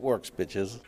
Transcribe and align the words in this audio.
works, 0.00 0.30
bitches. 0.36 0.78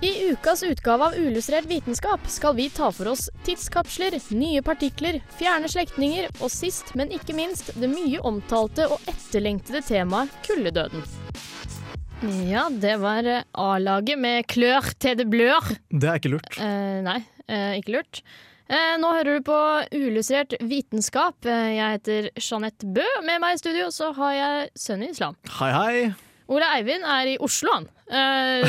I 0.00 0.30
ukas 0.30 0.62
utgave 0.62 1.04
av 1.04 1.14
Uillustrert 1.18 1.66
vitenskap 1.66 2.26
skal 2.30 2.54
vi 2.54 2.68
ta 2.70 2.90
for 2.94 3.10
oss 3.10 3.24
tidskapsler, 3.46 4.14
nye 4.30 4.62
partikler, 4.62 5.18
fjerne 5.38 5.66
slektninger 5.70 6.28
og 6.38 6.52
sist, 6.54 6.92
men 6.98 7.10
ikke 7.14 7.34
minst, 7.34 7.72
det 7.74 7.90
mye 7.90 8.20
omtalte 8.22 8.86
og 8.86 9.02
etterlengtede 9.10 9.82
temaet 9.88 10.30
kulledøden. 10.46 11.02
Ja, 12.46 12.68
det 12.70 12.96
var 13.02 13.26
eh, 13.26 13.42
A-laget 13.58 14.18
med 14.18 14.46
klør 14.50 14.86
til 14.98 15.18
det 15.18 15.26
blør. 15.30 15.66
Det 15.90 16.10
er 16.10 16.18
ikke 16.18 16.32
lurt. 16.34 16.60
Eh, 16.62 16.98
nei, 17.06 17.18
eh, 17.46 17.78
ikke 17.78 17.94
lurt. 17.94 18.22
Eh, 18.68 18.94
nå 19.00 19.12
hører 19.16 19.38
du 19.38 19.46
på 19.46 19.58
Uillustrert 19.94 20.54
vitenskap. 20.62 21.46
Eh, 21.46 21.74
jeg 21.78 21.98
heter 21.98 22.30
Jeanette 22.38 22.86
Bø. 22.86 23.06
Med 23.26 23.42
meg 23.42 23.54
i 23.54 23.62
studio 23.62 23.90
så 23.94 24.10
har 24.18 24.34
jeg 24.34 24.72
sønnen 24.78 25.14
Islam. 25.14 25.38
Hei, 25.58 25.70
hei. 25.74 26.27
Ole 26.48 26.68
Eivind 26.78 27.04
er 27.04 27.34
i 27.34 27.36
Oslo, 27.44 27.74
han. 27.76 27.88
Eh, 28.08 28.68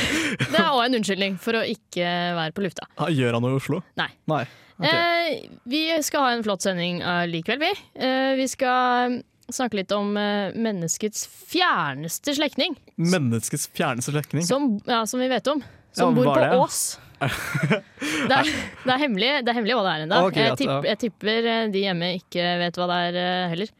det, 0.50 0.58
er 0.58 0.70
òg 0.72 0.84
en 0.88 0.98
unnskyldning 0.98 1.38
for 1.42 1.60
å 1.60 1.64
ikke 1.66 2.06
være 2.38 2.54
på 2.56 2.64
lufta. 2.66 2.88
Ah, 2.98 3.10
Gjør 3.14 3.38
han 3.38 3.46
noe 3.46 3.54
i 3.54 3.60
Oslo? 3.60 3.82
Nei. 4.00 4.10
Nei. 4.30 4.44
Okay. 4.80 4.90
Eh, 4.90 5.58
vi 5.68 5.82
skal 6.02 6.24
ha 6.24 6.30
en 6.34 6.44
flott 6.46 6.64
sending 6.64 7.02
likevel, 7.30 7.60
vi. 7.62 7.72
Eh, 8.00 8.32
vi 8.40 8.46
skal 8.50 9.20
snakke 9.54 9.80
litt 9.80 9.92
om 9.94 10.16
eh, 10.18 10.54
menneskets 10.54 11.26
fjerneste 11.50 12.34
slektning, 12.38 12.76
Menneskets 13.00 13.68
fjerneste 13.74 14.14
slektning. 14.14 14.44
som, 14.46 14.74
ja, 14.86 15.04
som 15.06 15.20
vi 15.20 15.28
vet 15.30 15.46
om. 15.50 15.62
Som 15.92 16.12
Ja, 16.12 16.16
bor 16.16 16.34
på 16.34 16.40
det? 16.40 16.56
Ås. 16.58 16.98
Det 17.20 18.32
er, 18.32 18.46
det, 18.48 18.92
er 18.94 19.00
hemmelig, 19.02 19.30
det 19.44 19.50
er 19.52 19.56
hemmelig 19.58 19.74
hva 19.76 19.82
det 19.84 19.92
er 19.92 20.04
ennå. 20.06 20.20
Okay, 20.30 20.46
jeg, 20.46 20.56
tipp, 20.56 20.70
tipper, 20.70 20.88
jeg 20.88 21.00
tipper 21.02 21.48
eh, 21.52 21.64
de 21.74 21.82
hjemme 21.84 22.12
ikke 22.16 22.46
vet 22.62 22.78
hva 22.80 22.86
det 22.88 23.00
er 23.08 23.18
eh, 23.20 23.48
heller. 23.52 23.72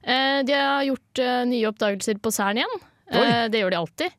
Eh, 0.00 0.38
de 0.48 0.56
har 0.56 0.86
gjort 0.88 1.22
eh, 1.22 1.42
nye 1.52 1.68
oppdagelser 1.70 2.18
på 2.24 2.32
Cern 2.34 2.62
igjen. 2.62 2.80
Eh, 3.10 3.44
det 3.50 3.62
gjør 3.62 3.74
de 3.74 3.78
alltid. 3.80 4.16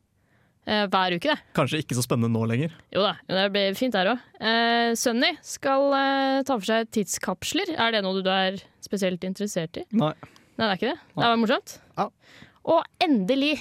Eh, 0.62 0.84
hver 0.86 1.16
uke, 1.16 1.32
det. 1.32 1.54
Kanskje 1.56 1.80
ikke 1.82 1.96
så 1.98 2.04
spennende 2.04 2.30
nå 2.36 2.44
lenger. 2.46 2.74
Jo 2.94 3.02
da, 3.02 3.16
det 3.26 3.48
blir 3.54 3.74
fint 3.78 3.96
der 3.96 4.12
òg. 4.12 4.28
Eh, 4.38 4.92
Sunny 4.98 5.32
skal 5.42 5.88
eh, 5.98 6.42
ta 6.46 6.54
for 6.54 6.68
seg 6.68 6.92
tidskapsler. 6.94 7.74
Er 7.74 7.96
det 7.96 8.04
noe 8.06 8.22
du 8.22 8.30
er 8.30 8.60
spesielt 8.84 9.24
interessert 9.26 9.80
i? 9.80 9.86
Nei. 9.90 10.12
Nei, 10.60 10.66
det 10.66 10.70
er 10.70 10.78
ikke 10.78 10.92
det. 10.92 10.98
Det 11.16 11.24
var 11.24 11.40
morsomt. 11.40 11.76
Ja. 11.98 12.08
Og 12.70 12.84
endelig 13.02 13.56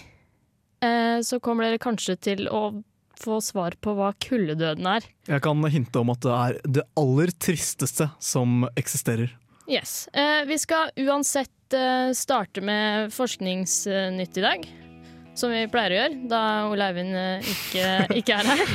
eh, 0.84 1.20
så 1.26 1.40
kommer 1.42 1.66
dere 1.66 1.82
kanskje 1.82 2.18
til 2.22 2.50
å 2.52 2.68
få 3.22 3.38
svar 3.44 3.78
på 3.82 3.94
hva 3.98 4.12
kulledøden 4.22 4.88
er. 4.90 5.06
Jeg 5.30 5.44
kan 5.45 5.62
hinte 5.73 6.02
om 6.02 6.12
at 6.14 6.22
det 6.26 6.36
er 6.38 6.60
det 6.78 6.86
aller 7.00 7.34
tristeste 7.42 8.10
som 8.22 8.66
eksisterer. 8.78 9.34
Yes. 9.70 10.08
Eh, 10.14 10.44
vi 10.50 10.58
skal 10.60 10.92
uansett 11.00 11.73
eh, 11.78 12.12
starte 12.18 12.62
med 12.66 13.14
forskningsnytt 13.14 14.42
i 14.42 14.45
dag. 14.45 14.66
Som 15.42 15.50
vi 15.50 15.64
pleier 15.73 15.94
å 15.95 15.95
gjøre, 15.97 16.17
da 16.30 16.39
Ole 16.70 16.88
Eivind 16.92 17.17
eh, 17.17 17.47
ikke, 17.50 17.86
ikke 18.20 18.36
er 18.38 18.50
her. 18.52 18.73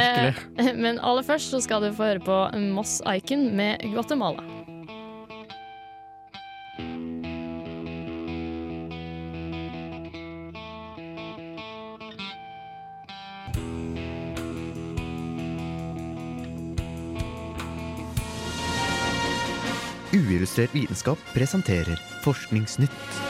Eh, 0.00 0.72
men 0.74 0.98
aller 1.06 1.26
først 1.26 1.54
så 1.54 1.62
skal 1.62 1.86
du 1.86 1.92
få 1.94 2.08
høre 2.08 2.24
på 2.24 2.40
Moss 2.74 2.98
Icon 3.06 3.52
med 3.54 3.84
Guatemala. 3.92 4.42
Uillustrert 20.10 20.74
vitenskap 20.74 21.22
presenterer 21.36 22.00
Forskningsnytt. 22.24 23.29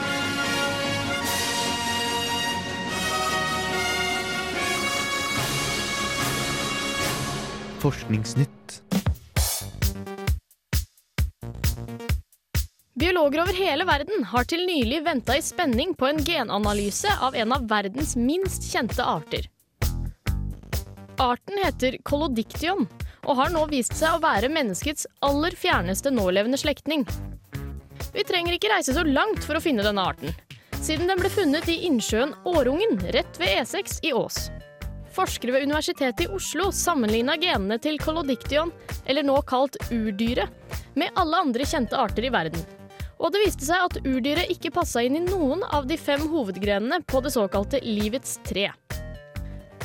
Forskningsnytt. 7.81 8.81
Biologer 12.93 13.41
over 13.41 13.53
hele 13.57 13.85
verden 13.89 14.27
har 14.29 14.45
til 14.45 14.67
nylig 14.69 14.99
venta 15.05 15.33
i 15.33 15.41
spenning 15.41 15.95
på 15.97 16.05
en 16.11 16.21
genanalyse 16.21 17.09
av 17.25 17.33
en 17.33 17.55
av 17.55 17.65
verdens 17.71 18.13
minst 18.19 18.69
kjente 18.69 19.01
arter. 19.01 19.49
Arten 21.17 21.57
heter 21.63 21.97
Collodictyon 22.05 22.85
og 23.25 23.35
har 23.41 23.49
nå 23.49 23.65
vist 23.73 23.97
seg 23.97 24.13
å 24.13 24.21
være 24.21 24.53
menneskets 24.53 25.09
aller 25.25 25.57
fjerneste 25.57 26.13
nålevende 26.13 26.61
slektning. 26.61 27.07
Vi 28.13 28.29
trenger 28.29 28.59
ikke 28.59 28.75
reise 28.75 28.93
så 28.93 29.07
langt 29.09 29.41
for 29.41 29.57
å 29.57 29.63
finne 29.63 29.85
denne 29.85 30.05
arten, 30.13 30.37
siden 30.77 31.09
den 31.09 31.21
ble 31.21 31.33
funnet 31.33 31.65
i 31.65 31.81
innsjøen 31.89 32.37
Årungen 32.45 32.99
rett 33.17 33.41
ved 33.41 33.63
E6 33.63 34.03
i 34.05 34.13
Ås. 34.13 34.51
Forskere 35.11 35.51
ved 35.55 35.65
Universitetet 35.67 36.25
i 36.25 36.29
Oslo 36.31 36.69
sammenligna 36.71 37.35
genene 37.39 37.77
til 37.83 37.99
kolodiktion, 37.99 38.71
eller 39.05 39.25
nå 39.27 39.41
kalt 39.47 39.75
urdyret, 39.91 40.47
med 40.95 41.11
alle 41.19 41.41
andre 41.45 41.67
kjente 41.67 41.97
arter 41.99 42.27
i 42.27 42.31
verden. 42.31 42.63
Og 43.21 43.33
det 43.33 43.43
viste 43.43 43.67
seg 43.67 43.83
at 43.85 43.99
urdyret 44.01 44.49
ikke 44.53 44.71
passa 44.73 45.03
inn 45.05 45.19
i 45.19 45.25
noen 45.25 45.61
av 45.67 45.85
de 45.89 45.97
fem 45.99 46.23
hovedgrenene 46.31 47.03
på 47.05 47.21
det 47.21 47.33
såkalte 47.35 47.83
livets 47.85 48.39
tre. 48.47 48.69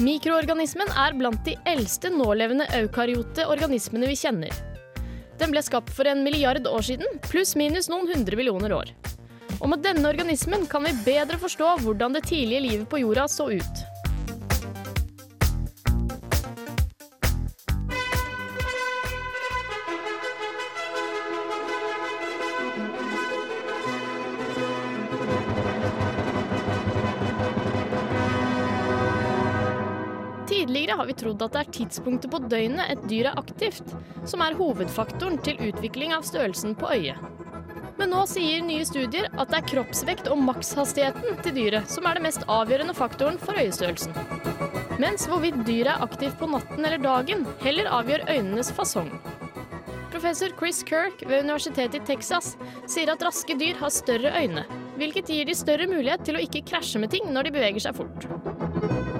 Mikroorganismen 0.00 0.88
er 0.92 1.16
blant 1.16 1.42
de 1.44 1.56
eldste 1.68 2.10
nålevende 2.12 2.68
eukaryote 2.78 3.46
organismene 3.48 4.08
vi 4.10 4.16
kjenner. 4.20 4.52
Den 5.40 5.52
ble 5.52 5.60
skapt 5.64 5.90
for 5.92 6.08
en 6.08 6.22
milliard 6.24 6.64
år 6.68 6.84
siden, 6.84 7.20
pluss-minus 7.28 7.90
noen 7.92 8.08
hundre 8.12 8.38
millioner 8.38 8.72
år. 8.76 8.94
Og 9.56 9.70
med 9.72 9.82
denne 9.84 10.08
organismen 10.08 10.66
kan 10.68 10.84
vi 10.84 10.96
bedre 11.04 11.40
forstå 11.40 11.78
hvordan 11.84 12.16
det 12.16 12.26
tidlige 12.28 12.64
livet 12.64 12.88
på 12.92 13.00
jorda 13.02 13.24
så 13.32 13.48
ut. 13.52 13.84
Har 31.06 31.12
vi 31.12 31.20
trodd 31.20 31.42
at 31.44 31.52
det 31.54 31.60
er 31.60 31.74
tidspunktet 31.76 32.32
på 32.32 32.38
døgnet 32.50 32.90
et 32.90 33.02
dyr 33.06 33.28
er 33.30 33.38
aktivt, 33.38 33.92
som 34.26 34.42
er 34.42 34.56
hovedfaktoren 34.58 35.36
til 35.46 35.60
utvikling 35.68 36.10
av 36.16 36.24
størrelsen 36.26 36.74
på 36.74 36.88
øyet. 36.96 37.20
Men 37.96 38.10
nå 38.10 38.24
sier 38.26 38.64
nye 38.66 38.84
studier 38.84 39.28
at 39.38 39.52
det 39.52 39.60
er 39.60 39.68
kroppsvekt 39.70 40.26
og 40.32 40.42
makshastigheten 40.42 41.38
til 41.44 41.54
dyret 41.60 41.92
som 41.94 42.08
er 42.10 42.18
det 42.18 42.24
mest 42.26 42.42
avgjørende 42.50 42.96
faktoren 42.98 43.38
for 43.38 43.54
øyestørrelsen. 43.54 44.18
Mens 44.98 45.28
hvorvidt 45.30 45.62
dyret 45.68 45.92
er 45.94 46.02
aktivt 46.02 46.40
på 46.40 46.50
natten 46.50 46.82
eller 46.82 46.98
dagen, 46.98 47.46
heller 47.62 47.92
avgjør 48.00 48.26
øynenes 48.26 48.72
fasong. 48.74 49.12
Professor 50.10 50.50
Chris 50.58 50.82
Kirk 50.88 51.22
ved 51.22 51.44
Universitetet 51.44 52.00
i 52.00 52.06
Texas 52.08 52.56
sier 52.90 53.14
at 53.14 53.22
raske 53.22 53.54
dyr 53.60 53.78
har 53.78 53.94
større 53.94 54.34
øyne, 54.42 54.66
hvilket 54.98 55.30
gir 55.30 55.46
de 55.46 55.54
større 55.54 55.86
mulighet 55.86 56.26
til 56.26 56.40
å 56.40 56.42
ikke 56.42 56.66
krasje 56.66 56.98
med 56.98 57.14
ting 57.14 57.30
når 57.30 57.46
de 57.46 57.56
beveger 57.60 57.86
seg 57.86 58.00
fort. 58.02 59.15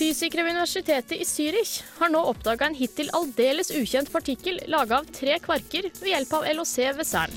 Fysikere 0.00 0.46
ved 0.46 0.54
universitetet 0.54 1.18
i 1.20 1.26
Zürich 1.28 1.82
har 1.98 2.08
nå 2.08 2.22
oppdaga 2.30 2.70
en 2.70 2.76
hittil 2.78 3.10
aldeles 3.12 3.68
ukjent 3.76 4.08
partikkel 4.08 4.56
laga 4.72 5.02
av 5.02 5.10
tre 5.12 5.36
kvarker 5.44 5.90
ved 5.98 6.08
hjelp 6.08 6.32
av 6.38 6.46
LHC 6.48 6.76
ved 6.96 7.04
Cern. 7.04 7.34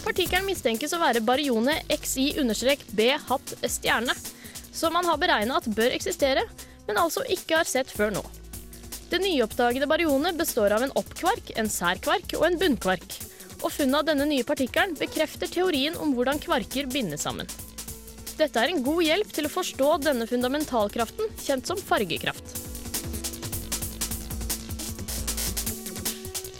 Partikkelen 0.00 0.48
mistenkes 0.48 0.94
å 0.96 1.02
være 1.02 1.20
barionet 1.20 1.84
XI-B 1.92 3.10
hatt 3.28 3.54
stjerne, 3.68 4.16
som 4.72 4.96
man 4.96 5.04
har 5.10 5.20
beregna 5.20 5.58
at 5.60 5.68
bør 5.76 5.92
eksistere, 5.92 6.46
men 6.88 6.96
altså 6.96 7.26
ikke 7.28 7.60
har 7.60 7.68
sett 7.68 7.92
før 7.92 8.16
nå. 8.16 8.24
Det 9.12 9.20
nyoppdagede 9.20 9.88
barionet 9.90 10.40
består 10.40 10.72
av 10.72 10.86
en 10.86 10.96
oppkvark, 10.96 11.52
en 11.60 11.68
særkvark 11.68 12.32
og 12.40 12.48
en 12.48 12.56
bunnkvark. 12.60 13.18
Og 13.62 13.72
funnet 13.74 14.00
av 14.00 14.06
denne 14.10 14.26
nye 14.30 14.46
partikkelen 14.46 14.94
bekrefter 14.98 15.50
teorien 15.50 15.96
om 15.98 16.14
hvordan 16.16 16.40
kvarker 16.42 16.88
bindes 16.92 17.26
sammen. 17.26 17.48
Dette 18.38 18.62
er 18.62 18.70
en 18.70 18.84
god 18.86 19.02
hjelp 19.02 19.32
til 19.34 19.48
å 19.48 19.50
forstå 19.50 19.92
denne 20.06 20.28
fundamentalkraften, 20.30 21.32
kjent 21.42 21.66
som 21.66 21.80
fargekraft. 21.82 22.54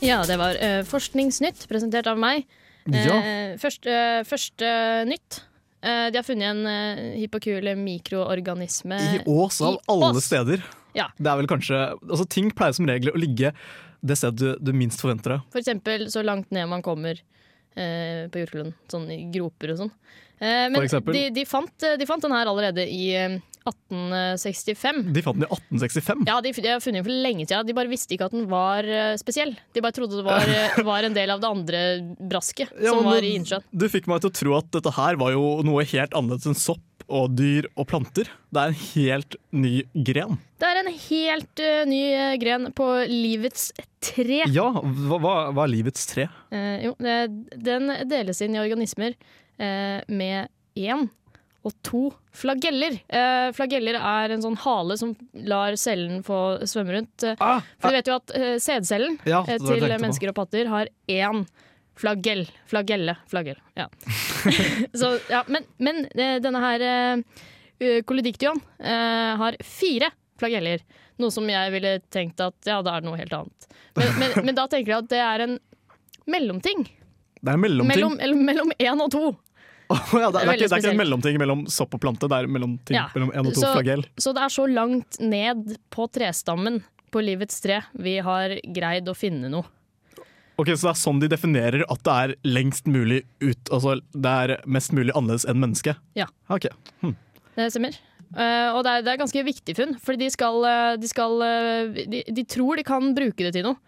Ja, 0.03 0.23
det 0.27 0.39
var 0.39 0.59
uh, 0.59 0.81
Forskningsnytt, 0.87 1.67
presentert 1.71 2.11
av 2.11 2.19
meg. 2.19 2.47
Ja. 2.89 3.19
Uh, 3.19 3.55
første, 3.63 3.95
første 4.27 4.73
nytt. 5.11 5.43
Eh, 5.79 6.09
de 6.11 6.19
har 6.19 6.27
funnet 6.27 6.51
en 6.51 6.67
uh, 6.67 7.01
hypokule 7.21 7.77
mikroorganisme 7.79 8.97
I 8.99 9.21
Ås, 9.31 9.61
av 9.63 9.77
Eh, 9.77 9.93
alle 9.95 10.23
steder. 10.25 10.65
Ja. 10.97 11.07
Det 11.15 11.31
er 11.31 11.39
vel 11.39 11.47
kanskje 11.47 11.77
Altså, 12.01 12.25
ting 12.27 12.49
pleier 12.51 12.75
som 12.75 12.89
regel 12.89 13.13
å 13.13 13.21
ligge 13.21 13.53
det 14.01 14.19
stedet 14.19 14.39
du, 14.39 14.71
du 14.71 14.73
minst 14.77 15.03
forventer 15.03 15.37
det. 15.37 15.41
For 15.55 15.63
eksempel 15.63 16.09
så 16.13 16.23
langt 16.27 16.51
ned 16.55 16.69
man 16.71 16.85
kommer 16.87 17.19
eh, 17.19 18.27
på 18.31 18.45
jordkloden. 18.45 18.75
Sånn 18.91 19.09
i 19.15 19.23
groper 19.35 19.75
og 19.75 19.85
sånn. 19.85 19.95
Eh, 20.39 20.67
men 20.71 20.85
de, 21.11 21.29
de, 21.35 21.47
fant, 21.49 21.89
de 21.99 22.07
fant 22.07 22.23
den 22.23 22.35
her 22.37 22.51
allerede 22.51 22.85
i 22.87 23.11
eh, 23.19 23.39
1865. 23.69 25.03
De 25.15 25.23
fant 25.25 25.37
den 25.37 25.47
i 25.47 25.51
1865. 25.51 26.25
Ja, 26.29 26.39
de, 26.45 26.53
de 26.55 26.71
har 26.71 26.83
funnet 26.85 27.03
den 27.03 27.07
for 27.09 27.25
lenge 27.27 27.47
siden. 27.47 27.67
De 27.69 27.77
bare 27.77 27.91
visste 27.91 28.15
ikke 28.17 28.29
at 28.29 28.37
den 28.37 28.49
var 28.51 28.87
eh, 28.87 29.15
spesiell. 29.21 29.55
De 29.75 29.85
bare 29.85 29.97
trodde 29.97 30.21
det 30.21 30.27
var, 30.27 30.53
eh, 30.59 30.81
var 30.87 31.07
en 31.07 31.17
del 31.17 31.35
av 31.35 31.43
det 31.43 31.51
andre 31.51 31.83
brasket 32.19 32.73
Ja, 32.77 32.95
som 32.95 33.07
var 33.09 33.25
i 33.25 33.35
innsjøen. 33.39 33.67
Du 33.71 33.89
fikk 33.93 34.09
meg 34.11 34.23
til 34.25 34.33
å 34.33 34.37
tro 34.41 34.59
at 34.61 34.71
dette 34.79 34.95
her 34.99 35.19
var 35.21 35.35
jo 35.35 35.59
noe 35.67 35.87
helt 35.89 36.17
annerledes 36.17 36.49
enn 36.51 36.59
sopp 36.59 36.85
og 37.09 37.33
dyr 37.39 37.69
og 37.75 37.89
planter. 37.91 38.31
Det 38.53 38.63
er 38.63 38.73
en 38.73 38.81
helt 38.83 39.37
ny 39.51 39.73
gren. 40.07 40.39
Det 40.59 40.69
er 40.69 40.81
en 40.83 40.91
helt 40.93 41.63
uh, 41.65 41.83
ny 41.89 42.03
eh, 42.13 42.37
gren 42.41 42.71
på 42.77 42.87
livets 43.09 43.71
tre. 44.05 44.43
Ja, 44.53 44.69
hva, 44.75 45.19
hva, 45.19 45.35
hva 45.57 45.67
er 45.67 45.73
livets 45.73 46.09
tre? 46.11 46.29
Uh, 46.53 46.77
jo, 46.89 46.95
det, 47.03 47.19
den 47.69 47.95
deles 48.11 48.43
inn 48.45 48.57
i 48.57 48.63
organismer 48.63 49.17
uh, 49.17 50.01
med 50.09 50.51
én 50.79 51.09
og 51.67 51.75
to 51.85 52.03
flageller. 52.39 53.01
Eh, 53.09 53.49
flageller 53.57 53.99
er 53.99 54.35
en 54.35 54.45
sånn 54.45 54.59
hale 54.63 54.97
som 55.01 55.15
lar 55.49 55.77
cellen 55.81 56.23
få 56.27 56.61
svømme 56.69 56.95
rundt. 56.97 57.27
Ah, 57.43 57.65
For 57.83 57.91
du 57.91 57.99
vet 57.99 58.11
jo 58.11 58.19
at 58.19 58.35
eh, 58.39 58.55
sædcellen 58.63 59.19
Ja, 59.29 59.43
til 59.49 59.89
mennesker 59.89 60.33
og 60.33 60.39
patter 60.39 60.71
har 60.71 60.93
én 61.11 61.45
flagell. 61.99 62.45
Flagelle. 62.71 63.17
Flagell. 63.31 63.59
Ja. 63.79 63.89
Så, 65.01 65.13
ja 65.31 65.43
men, 65.51 65.67
men 65.83 66.05
eh, 66.15 66.37
denne 66.45 66.63
her 66.63 66.85
uh, 66.87 68.03
kolodictyon 68.07 68.61
eh, 68.79 69.33
har 69.41 69.59
fire 69.65 70.11
flageller. 70.39 70.85
Noe 71.19 71.35
som 71.35 71.49
jeg 71.51 71.73
ville 71.75 71.97
tenkt 72.15 72.39
at 72.45 72.55
ja, 72.69 72.79
da 72.87 72.95
er 72.97 73.03
det 73.03 73.11
noe 73.11 73.19
helt 73.19 73.35
annet. 73.35 73.69
Men, 73.99 74.15
men, 74.21 74.39
men 74.47 74.59
da 74.59 74.69
tenker 74.71 74.95
jeg 74.95 75.05
at 75.05 75.11
det 75.11 75.23
er 75.25 75.45
en 75.49 75.59
mellomting. 76.31 76.87
Det 77.41 77.51
er 77.51 77.59
en 77.59 77.63
mellomting. 77.65 77.91
Mellom, 77.91 78.45
mellom 78.47 78.73
én 78.79 79.05
og 79.05 79.13
to. 79.15 79.27
Oh, 79.89 79.97
ja, 80.21 80.27
det, 80.29 80.43
er, 80.43 80.45
det, 80.45 80.51
er 80.53 80.53
ikke, 80.53 80.67
det 80.69 80.75
er 80.77 80.83
ikke 80.83 80.91
en 80.93 80.99
mellomting 81.01 81.37
mellom 81.41 81.61
sopp 81.73 81.95
og 81.97 82.01
plante, 82.03 82.29
det 82.29 82.37
er 82.37 82.49
mellomting 82.53 82.93
Ja. 82.99 83.07
mellom 83.15 83.31
en 83.33 83.47
og 83.49 83.55
to 83.57 83.63
Så- 83.63 83.71
flagell. 83.73 84.03
Så 84.21 84.35
det 84.37 84.43
er 84.45 84.53
så 84.53 84.67
langt 84.69 85.17
ned 85.25 85.71
på 85.89 86.05
trestammen 86.13 86.83
på 87.09 87.23
livets 87.25 87.63
tre 87.65 87.79
vi 87.97 88.19
har 88.21 88.53
greid 88.69 89.09
å 89.09 89.15
finne 89.17 89.49
noe. 89.49 89.65
Ok, 90.59 90.73
Så 90.75 90.89
det 90.89 90.91
er 90.91 90.99
sånn 90.99 91.23
de 91.23 91.31
definerer 91.31 91.85
at 91.87 92.03
det 92.03 92.15
er 92.25 92.35
lengst 92.49 92.89
mulig 92.91 93.23
ut 93.39 93.71
Altså 93.71 94.01
det 94.11 94.35
er 94.43 94.55
mest 94.67 94.95
mulig 94.97 95.15
annerledes 95.15 95.47
enn 95.47 95.61
menneske? 95.63 95.95
Ja. 96.19 96.27
Ok. 96.51 96.67
Det 97.59 97.71
stemmer. 97.71 97.95
Uh, 98.29 98.77
og 98.77 98.83
det 98.85 98.91
er, 98.93 99.05
det 99.07 99.13
er 99.15 99.21
ganske 99.23 99.43
viktig 99.47 99.75
funn, 99.79 99.95
for 100.05 100.19
de 100.21 100.27
skal, 100.29 100.59
eh, 100.69 100.97
de, 101.01 101.09
skal 101.09 101.39
eh, 101.47 102.01
de, 102.13 102.21
de 102.29 102.43
tror 102.45 102.77
de 102.77 102.85
kan 102.85 103.15
bruke 103.17 103.41
det 103.47 103.55
til 103.57 103.65
noe. 103.65 103.79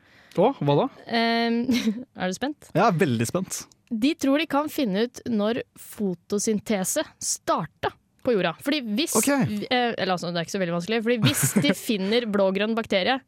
Å, 0.40 0.48
hva 0.64 0.76
da? 0.78 0.86
Uh, 1.04 1.82
er 2.22 2.32
du 2.32 2.38
spent? 2.38 2.70
Jeg 2.72 2.84
er 2.86 2.96
veldig 3.02 3.28
spent. 3.28 3.60
De 3.90 4.14
tror 4.16 4.40
de 4.40 4.46
kan 4.48 4.70
finne 4.72 5.04
ut 5.04 5.20
når 5.28 5.60
fotosyntese 5.76 7.04
starta 7.20 7.92
på 8.24 8.32
jorda. 8.36 8.54
Fordi 8.64 8.80
hvis 8.94 9.18
okay. 9.18 9.44
uh, 9.66 9.92
Eller 9.92 10.14
altså, 10.14 10.30
det 10.30 10.40
er 10.40 10.48
ikke 10.48 10.56
så 10.56 10.62
veldig 10.62 10.76
vanskelig. 10.78 11.02
Fordi 11.04 11.20
hvis 11.26 11.44
de 11.66 11.76
finner 11.90 12.28
blågrønn 12.32 12.78
bakterie, 12.78 13.20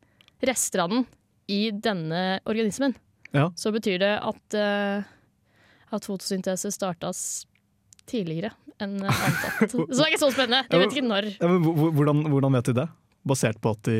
rester 0.48 0.86
av 0.86 0.94
den, 0.94 1.04
i 1.52 1.66
denne 1.74 2.40
organismen, 2.48 2.96
Ja. 3.32 3.46
så 3.56 3.72
betyr 3.72 3.98
det 4.02 4.12
at, 4.20 4.54
eh, 4.54 5.04
at 5.92 6.04
fotosyntese 6.08 6.72
startas 6.74 7.46
tidligere 8.10 8.50
enn 8.82 8.98
antatt. 9.06 9.70
Så 9.70 9.86
det 9.86 10.00
er 10.00 10.10
ikke 10.12 10.22
så 10.24 10.32
spennende. 10.34 10.64
De 10.68 10.80
vet 10.82 10.92
ikke 10.96 11.06
når. 11.06 11.28
Ja, 11.38 11.48
hvordan, 11.96 12.24
hvordan 12.32 12.56
vet 12.58 12.70
de 12.72 12.74
det? 12.82 12.88
Basert 13.28 13.60
på 13.62 13.70
at 13.76 13.82
de 13.86 13.96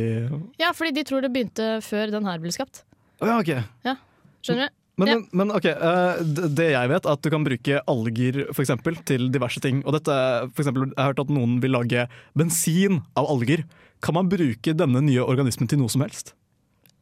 Ja, 0.59 0.73
fordi 0.75 0.91
de 0.97 1.05
tror 1.07 1.23
det 1.23 1.31
begynte 1.33 1.77
før 1.87 2.11
den 2.11 2.25
her 2.27 2.41
ble 2.43 2.51
skapt. 2.55 2.83
Ja, 3.23 3.37
ok. 3.39 3.53
Ja, 3.87 3.97
Skjønner 4.43 4.67
du? 4.69 4.79
Men, 4.99 5.09
Ja. 5.09 5.15
men, 5.33 5.51
ok, 5.55 5.65
eh, 5.71 6.19
det 6.37 6.49
det 6.59 6.67
jeg 6.73 6.89
vet 6.91 7.07
er 7.07 7.13
at 7.15 7.23
du 7.23 7.31
kan 7.33 7.45
bruke 7.47 7.79
alger 7.89 8.41
for 8.53 8.63
eksempel, 8.65 8.99
til 9.09 9.31
diverse 9.33 9.61
ting. 9.63 9.81
Og 9.87 9.95
dette, 9.97 10.17
for 10.53 10.61
eksempel, 10.65 10.91
jeg 10.91 10.99
har 10.99 11.13
hørt 11.15 11.23
at 11.23 11.31
noen 11.33 11.61
vil 11.63 11.73
lage 11.73 12.09
bensin 12.37 13.01
av 13.17 13.31
alger. 13.33 13.65
Kan 14.03 14.15
man 14.19 14.29
bruke 14.29 14.75
denne 14.77 15.01
nye 15.07 15.23
organismen 15.25 15.71
til 15.71 15.79
noe 15.81 15.89
som 15.89 16.03
helst? 16.05 16.35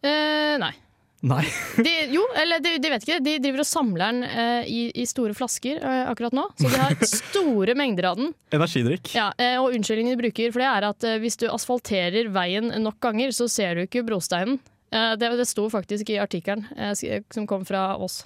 Eh, 0.05 0.55
nei. 0.61 0.71
Nei. 1.21 1.43
De, 1.85 1.93
jo, 2.15 2.23
eller 2.43 2.63
de, 2.65 2.79
de 2.81 2.91
vet 2.95 3.05
ikke. 3.05 3.19
De 3.25 3.35
driver 3.45 3.63
og 3.65 3.69
samler 3.69 4.07
den 4.07 4.23
eh, 4.25 4.71
i, 4.73 4.81
i 5.03 5.05
store 5.09 5.37
flasker 5.37 5.83
eh, 5.85 6.03
akkurat 6.09 6.37
nå. 6.37 6.47
Så 6.57 6.71
de 6.73 6.81
har 6.81 6.97
store 7.13 7.77
mengder 7.77 8.09
av 8.13 8.21
den. 8.21 8.33
Energidrikk. 8.57 9.13
Ja, 9.17 9.29
eh, 9.37 9.59
og 9.61 9.77
unnskyldningen 9.77 10.17
de 10.17 10.23
bruker 10.23 10.55
for 10.55 10.65
det 10.65 10.71
er 10.71 10.89
at 10.89 11.09
eh, 11.09 11.19
hvis 11.21 11.37
du 11.41 11.47
asfalterer 11.53 12.33
veien 12.33 12.73
nok 12.81 13.01
ganger, 13.05 13.35
så 13.37 13.51
ser 13.53 13.77
du 13.77 13.85
ikke 13.85 14.07
brosteinen. 14.09 14.59
Eh, 14.91 15.13
det, 15.21 15.35
det 15.39 15.49
sto 15.51 15.69
faktisk 15.71 16.09
i 16.11 16.19
artikkelen 16.23 16.65
eh, 16.77 17.21
som 17.31 17.47
kom 17.51 17.69
fra 17.69 17.93
oss. 18.01 18.23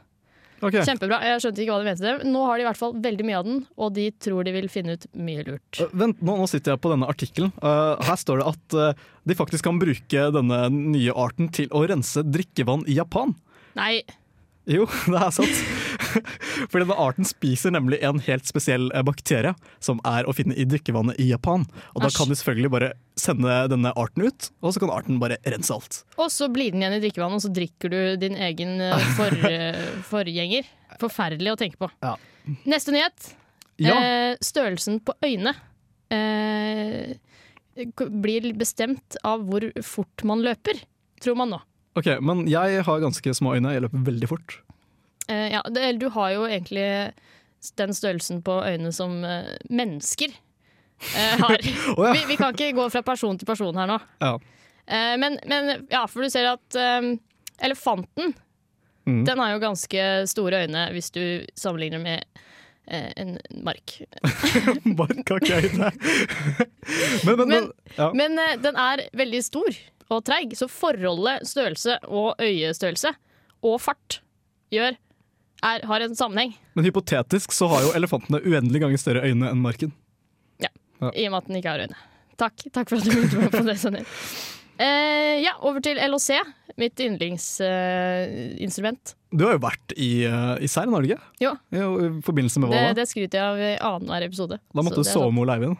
Ok. 0.64 0.78
Kjempebra. 0.86 1.20
Jeg 1.28 1.42
skjønte 1.44 1.62
ikke 1.64 1.74
hva 1.74 1.82
de 1.82 1.88
mente. 1.90 2.04
det. 2.04 2.28
Nå 2.30 2.44
har 2.48 2.56
de 2.56 2.64
i 2.64 2.68
hvert 2.68 2.80
fall 2.80 2.96
veldig 3.04 3.26
mye 3.28 3.38
av 3.40 3.48
den, 3.48 3.62
og 3.76 3.94
de 3.98 4.08
tror 4.26 4.46
de 4.46 4.54
vil 4.56 4.68
finne 4.72 4.96
ut 4.96 5.06
mye 5.14 5.44
lurt. 5.46 5.80
Uh, 5.80 5.92
Vent, 6.04 6.20
nå, 6.24 6.36
nå 6.40 6.48
sitter 6.50 6.74
jeg 6.74 6.82
på 6.84 6.92
denne 6.94 7.08
artikkelen. 7.10 7.52
Uh, 7.60 7.94
her 8.04 8.20
står 8.20 8.40
det 8.40 8.50
at 8.54 8.78
uh, 8.80 9.06
de 9.28 9.38
faktisk 9.38 9.68
kan 9.68 9.80
bruke 9.82 10.28
denne 10.38 10.60
nye 10.72 11.16
arten 11.16 11.50
til 11.54 11.68
å 11.74 11.84
rense 11.90 12.24
drikkevann 12.24 12.86
i 12.88 12.98
Japan. 13.00 13.36
Nei, 13.78 14.04
Jo, 14.70 14.86
det 15.12 15.20
er 15.20 15.34
sant. 15.34 15.64
For 16.70 16.80
denne 16.82 16.96
arten 17.00 17.26
spiser 17.28 17.74
nemlig 17.74 18.00
en 18.06 18.20
helt 18.26 18.48
spesiell 18.48 18.88
eh, 18.94 19.04
bakterie 19.06 19.54
som 19.84 20.00
er 20.08 20.28
å 20.28 20.34
finne 20.36 20.56
i 20.58 20.66
drikkevannet 20.68 21.20
i 21.22 21.28
Japan. 21.30 21.66
Og 21.94 22.04
da 22.04 22.10
kan 22.14 22.30
de 22.30 22.38
selvfølgelig 22.38 22.72
bare 22.74 22.92
sende 23.20 23.60
denne 23.70 23.92
arten 24.00 24.26
ut, 24.26 24.50
og 24.64 24.74
så 24.74 24.82
kan 24.82 24.92
arten 24.94 25.20
bare 25.22 25.38
rense 25.46 25.74
alt. 25.74 26.00
Og 26.18 26.32
så 26.34 26.48
blir 26.52 26.74
den 26.74 26.82
igjen 26.84 26.96
i 26.98 27.02
drikkevannet, 27.04 27.38
og 27.38 27.46
så 27.46 27.52
drikker 27.54 27.92
du 27.92 28.00
din 28.24 28.38
egen 28.48 28.76
eh, 28.82 29.08
for, 29.18 29.46
eh, 29.50 29.84
forgjenger. 30.10 30.68
Forferdelig 31.00 31.54
å 31.54 31.60
tenke 31.60 31.80
på. 31.80 31.90
Ja. 32.04 32.16
Neste 32.68 32.94
nyhet. 32.94 33.32
Ja, 33.82 33.94
Eh, 33.98 34.36
størrelsen 34.44 35.00
på 35.02 35.16
øyne 35.26 35.50
eh, 36.14 37.16
blir 38.22 38.52
bestemt 38.54 39.16
av 39.26 39.42
hvor 39.48 39.66
fort 39.82 40.22
man 40.26 40.44
løper, 40.46 40.78
tror 41.22 41.38
man 41.40 41.50
nå. 41.56 41.58
ok, 41.98 42.12
Men 42.22 42.44
jeg 42.50 42.84
har 42.86 43.02
ganske 43.02 43.34
små 43.34 43.56
øyne, 43.56 43.72
jeg 43.74 43.82
løper 43.82 44.04
veldig 44.06 44.30
fort. 44.30 44.60
Eh, 45.28 45.52
ja, 45.54 45.62
det, 45.70 45.92
du 46.00 46.08
har 46.14 46.34
jo 46.34 46.46
egentlig 46.48 46.88
den 47.78 47.94
størrelsen 47.96 48.42
på 48.44 48.58
øynene 48.60 48.92
som 48.92 49.22
uh, 49.24 49.54
mennesker 49.72 50.34
uh, 50.34 51.36
har. 51.40 51.58
oh, 51.96 52.06
ja. 52.06 52.12
vi, 52.12 52.24
vi 52.34 52.36
kan 52.40 52.52
ikke 52.52 52.74
gå 52.76 52.88
fra 52.92 53.04
person 53.06 53.38
til 53.40 53.48
person 53.48 53.80
her 53.80 53.88
nå. 53.90 54.00
Ja. 54.20 54.36
Men, 55.16 55.38
men 55.48 55.86
ja, 55.88 56.02
for 56.12 56.20
du 56.20 56.28
ser 56.28 56.44
at 56.50 56.76
elefanten 57.64 58.34
Mm. 59.04 59.24
Den 59.24 59.40
har 59.40 59.52
jo 59.52 59.60
ganske 59.60 60.04
store 60.30 60.64
øyne 60.64 60.86
hvis 60.94 61.10
du 61.12 61.24
sammenligner 61.60 62.00
med 62.00 62.24
en 63.20 63.38
mark. 63.64 63.98
Mark 64.98 65.28
har 65.28 65.40
ikke 65.40 65.56
øyne. 65.60 65.90
men, 67.26 67.36
men, 67.36 67.48
men, 67.48 67.68
ja. 67.96 68.08
Men 68.12 68.40
den 68.60 68.76
er 68.80 69.06
veldig 69.16 69.40
stor 69.44 69.78
og 70.12 70.24
treig, 70.28 70.52
så 70.56 70.68
forholdet 70.68 71.46
størrelse 71.48 71.96
og 72.04 72.40
øyestørrelse 72.44 73.14
og 73.64 73.78
fart 73.80 74.18
gjør 74.72 74.98
er, 75.64 75.78
har 75.88 76.00
en 76.04 76.14
sammenheng. 76.18 76.52
men 76.76 76.84
hypotetisk 76.86 77.48
så 77.56 77.64
har 77.72 77.80
jo 77.86 77.90
elefantene 77.96 78.38
uendelig 78.44 78.80
ganger 78.84 78.98
større 79.00 79.24
øyne 79.28 79.46
enn 79.50 79.62
marken. 79.64 79.90
Ja, 80.62 80.68
I 81.10 81.26
og 81.28 81.32
med 81.34 81.40
at 81.40 81.46
den 81.48 81.56
ikke 81.60 81.72
har 81.72 81.80
øyne. 81.86 81.98
Takk, 82.40 82.56
takk 82.74 82.86
for 82.90 82.96
at 82.98 83.04
du 83.06 83.10
minnet 83.14 83.34
meg 83.38 83.50
på 83.54 83.62
det, 83.66 83.76
Sånn. 83.80 83.96
Uh, 84.74 85.34
ja, 85.38 85.52
over 85.62 85.78
til 85.84 85.96
LHC, 86.02 86.30
mitt 86.82 86.98
yndlingsinstrument. 86.98 89.12
Du 89.30 89.44
har 89.46 89.52
jo 89.54 89.60
vært 89.62 89.92
i, 89.94 90.26
uh, 90.26 90.58
i 90.58 90.66
Sær, 90.70 90.90
har 90.90 91.00
du 91.02 91.06
ikke? 91.12 91.22
Jo. 91.42 91.52
Ja, 91.74 91.84
I 91.86 91.88
forbindelse 92.26 92.58
med 92.62 92.68
hva 92.72 92.80
da? 92.88 92.92
det 92.98 93.06
skryter 93.10 93.36
jeg 93.38 93.46
av 93.46 93.56
i 93.62 93.78
annenhver 93.78 94.22
episode. 94.26 94.56
Da 94.58 94.80
måtte 94.82 94.98
du 94.98 95.04
sove 95.06 95.26
sant. 95.28 95.34
med 95.36 95.42
Ole 95.44 95.52
Eivind. 95.58 95.76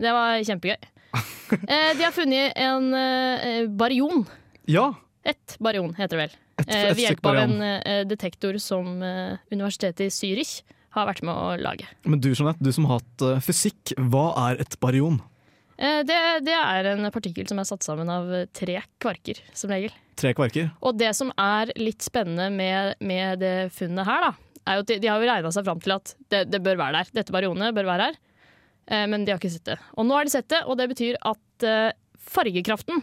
Det 0.00 0.10
var 0.16 0.28
kjempegøy. 0.48 0.80
uh, 1.14 1.90
de 1.98 2.00
har 2.00 2.14
funnet 2.16 2.46
en 2.64 2.84
uh, 2.96 3.68
barion. 3.76 4.24
Ja, 4.72 4.86
Et 5.24 5.56
baryon, 5.64 5.94
heter 5.96 6.18
det 6.18 6.24
vel. 6.26 6.38
Eh, 6.68 6.88
ved 6.92 7.02
hjelp 7.02 7.26
av 7.26 7.38
en 7.40 7.54
eh, 7.64 8.02
detektor 8.08 8.56
som 8.62 9.00
eh, 9.02 9.38
universitetet 9.52 10.06
i 10.06 10.12
Zürich 10.12 10.58
har 10.94 11.08
vært 11.08 11.24
med 11.26 11.34
å 11.34 11.54
lage. 11.58 11.86
Men 12.06 12.20
du 12.22 12.30
Jeanette, 12.30 12.62
du 12.62 12.70
som 12.74 12.86
har 12.88 13.00
hatt 13.00 13.24
eh, 13.24 13.40
fysikk, 13.42 13.94
hva 14.12 14.28
er 14.48 14.60
et 14.62 14.76
baryon? 14.82 15.18
Eh, 15.76 16.02
det, 16.06 16.18
det 16.46 16.54
er 16.54 16.90
en 16.92 17.08
partikkel 17.14 17.48
som 17.50 17.58
er 17.58 17.68
satt 17.68 17.86
sammen 17.86 18.10
av 18.12 18.30
eh, 18.30 18.46
tre 18.54 18.78
kvarker, 19.02 19.40
som 19.56 19.72
regel. 19.74 19.94
Tre 20.20 20.34
kvarker? 20.36 20.68
Og 20.84 21.00
det 21.00 21.10
som 21.18 21.32
er 21.40 21.72
litt 21.80 22.04
spennende 22.06 22.50
med, 22.54 23.00
med 23.02 23.42
det 23.42 23.54
funnet 23.74 24.06
her, 24.06 24.28
da, 24.28 24.60
er 24.68 24.78
jo 24.78 24.84
at 24.84 24.92
de, 24.92 25.00
de 25.02 25.10
har 25.10 25.24
jo 25.24 25.30
regna 25.32 25.54
seg 25.56 25.66
fram 25.66 25.82
til 25.82 25.96
at 25.96 26.14
det, 26.30 26.44
det 26.52 26.62
bør 26.64 26.78
være 26.84 27.00
der. 27.00 27.10
Dette 27.18 27.34
barionet 27.34 27.74
bør 27.74 27.90
være 27.90 28.10
her. 28.10 28.20
Eh, 28.92 29.08
men 29.10 29.26
de 29.26 29.34
har 29.34 29.42
ikke 29.42 29.56
sett 29.56 29.72
det. 29.72 29.80
Og 29.98 30.06
nå 30.06 30.20
har 30.20 30.28
de 30.28 30.36
sett 30.36 30.52
det, 30.52 30.62
og 30.68 30.78
det 30.78 30.90
betyr 30.92 31.18
at 31.24 31.40
fargekraften 32.24 33.02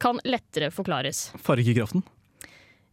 kan 0.00 0.20
lettere 0.24 0.70
forklares. 0.74 1.28
Fargekraften? 1.42 2.02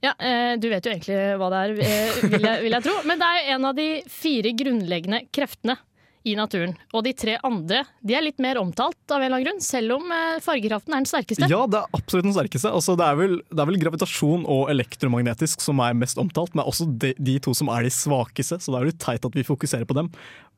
Ja, 0.03 0.13
eh, 0.19 0.53
Du 0.61 0.67
vet 0.69 0.85
jo 0.85 0.91
egentlig 0.93 1.17
hva 1.39 1.49
det 1.53 1.63
er, 1.63 1.75
eh, 1.81 2.21
vil, 2.29 2.41
jeg, 2.45 2.61
vil 2.67 2.75
jeg 2.77 2.83
tro. 2.85 2.95
Men 3.09 3.19
det 3.21 3.27
er 3.33 3.51
en 3.55 3.65
av 3.71 3.75
de 3.77 3.89
fire 4.11 4.51
grunnleggende 4.57 5.23
kreftene 5.33 5.77
i 6.25 6.33
naturen. 6.37 6.71
Og 6.97 7.03
de 7.05 7.11
tre 7.13 7.35
andre 7.45 7.83
de 8.01 8.15
er 8.17 8.23
litt 8.25 8.39
mer 8.41 8.57
omtalt, 8.57 8.97
av 9.13 9.19
en 9.21 9.27
eller 9.27 9.37
annen 9.37 9.45
grunn, 9.45 9.61
selv 9.61 9.97
om 9.99 10.09
eh, 10.13 10.39
fargekraften 10.41 10.93
er 10.93 11.03
den 11.03 11.09
sterkeste. 11.09 11.49
Ja, 11.51 11.59
det 11.69 11.81
er 11.83 11.97
absolutt 11.97 12.25
den 12.25 12.33
sterkeste. 12.33 12.71
Altså, 12.73 12.95
det, 12.97 13.05
er 13.05 13.19
vel, 13.19 13.35
det 13.49 13.61
er 13.61 13.69
vel 13.69 13.77
gravitasjon 13.81 14.45
og 14.49 14.71
elektromagnetisk 14.73 15.61
som 15.61 15.81
er 15.85 15.93
mest 15.97 16.17
omtalt, 16.21 16.53
men 16.57 16.65
også 16.65 16.87
de, 17.01 17.13
de 17.17 17.37
to 17.45 17.53
som 17.57 17.69
er 17.73 17.85
de 17.85 17.93
svakeste, 17.93 18.57
så 18.61 18.73
det 18.73 18.79
er 18.79 18.87
jo 18.87 18.91
litt 18.93 19.03
teit 19.05 19.29
at 19.29 19.37
vi 19.37 19.45
fokuserer 19.45 19.85
på 19.89 19.97
dem. 19.97 20.09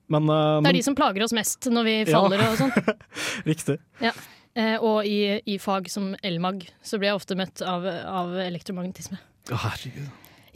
Men, 0.08 0.30
uh, 0.32 0.62
Det 0.64 0.72
er 0.72 0.80
de 0.80 0.86
som 0.88 0.96
plager 0.96 1.24
oss 1.26 1.36
mest 1.36 1.68
når 1.68 1.84
vi 1.84 1.96
Ja. 2.08 2.14
faller 2.16 2.44
og 2.48 2.56
sånn. 2.62 2.72
riktig. 3.52 3.76
Ja. 4.00 4.14
Eh, 4.58 4.78
og 4.82 5.06
i, 5.06 5.38
i 5.46 5.58
fag 5.62 5.90
som 5.94 6.16
elmag 6.26 6.66
så 6.82 6.98
blir 6.98 7.12
jeg 7.12 7.20
ofte 7.20 7.38
møtt 7.38 7.62
av, 7.62 7.86
av 7.86 8.34
elektromagnetisme. 8.42 9.20
Herregud. 9.52 10.08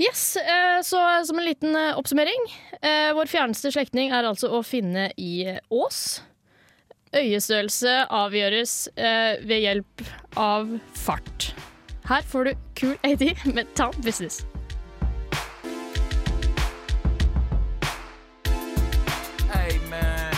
Yes, 0.02 0.36
eh, 0.42 0.82
så 0.82 0.98
som 1.28 1.38
en 1.38 1.46
liten 1.46 1.76
eh, 1.78 1.94
oppsummering. 2.00 2.48
Eh, 2.82 3.12
vår 3.14 3.30
fjerneste 3.30 3.70
slektning 3.76 4.10
er 4.10 4.26
altså 4.26 4.50
å 4.50 4.64
finne 4.66 5.12
i 5.22 5.46
Ås. 5.70 6.22
Øyestørrelse 7.14 8.08
avgjøres 8.10 8.74
eh, 8.96 9.38
ved 9.46 9.66
hjelp 9.68 10.06
av 10.40 10.72
fart. 10.98 11.52
Her 12.10 12.26
får 12.26 12.50
du 12.50 12.54
Cool 12.80 12.98
AD 13.06 13.28
med 13.54 13.70
Town 13.76 13.94
Business. 14.02 14.42
Hey 19.52 19.78
man, 19.92 20.34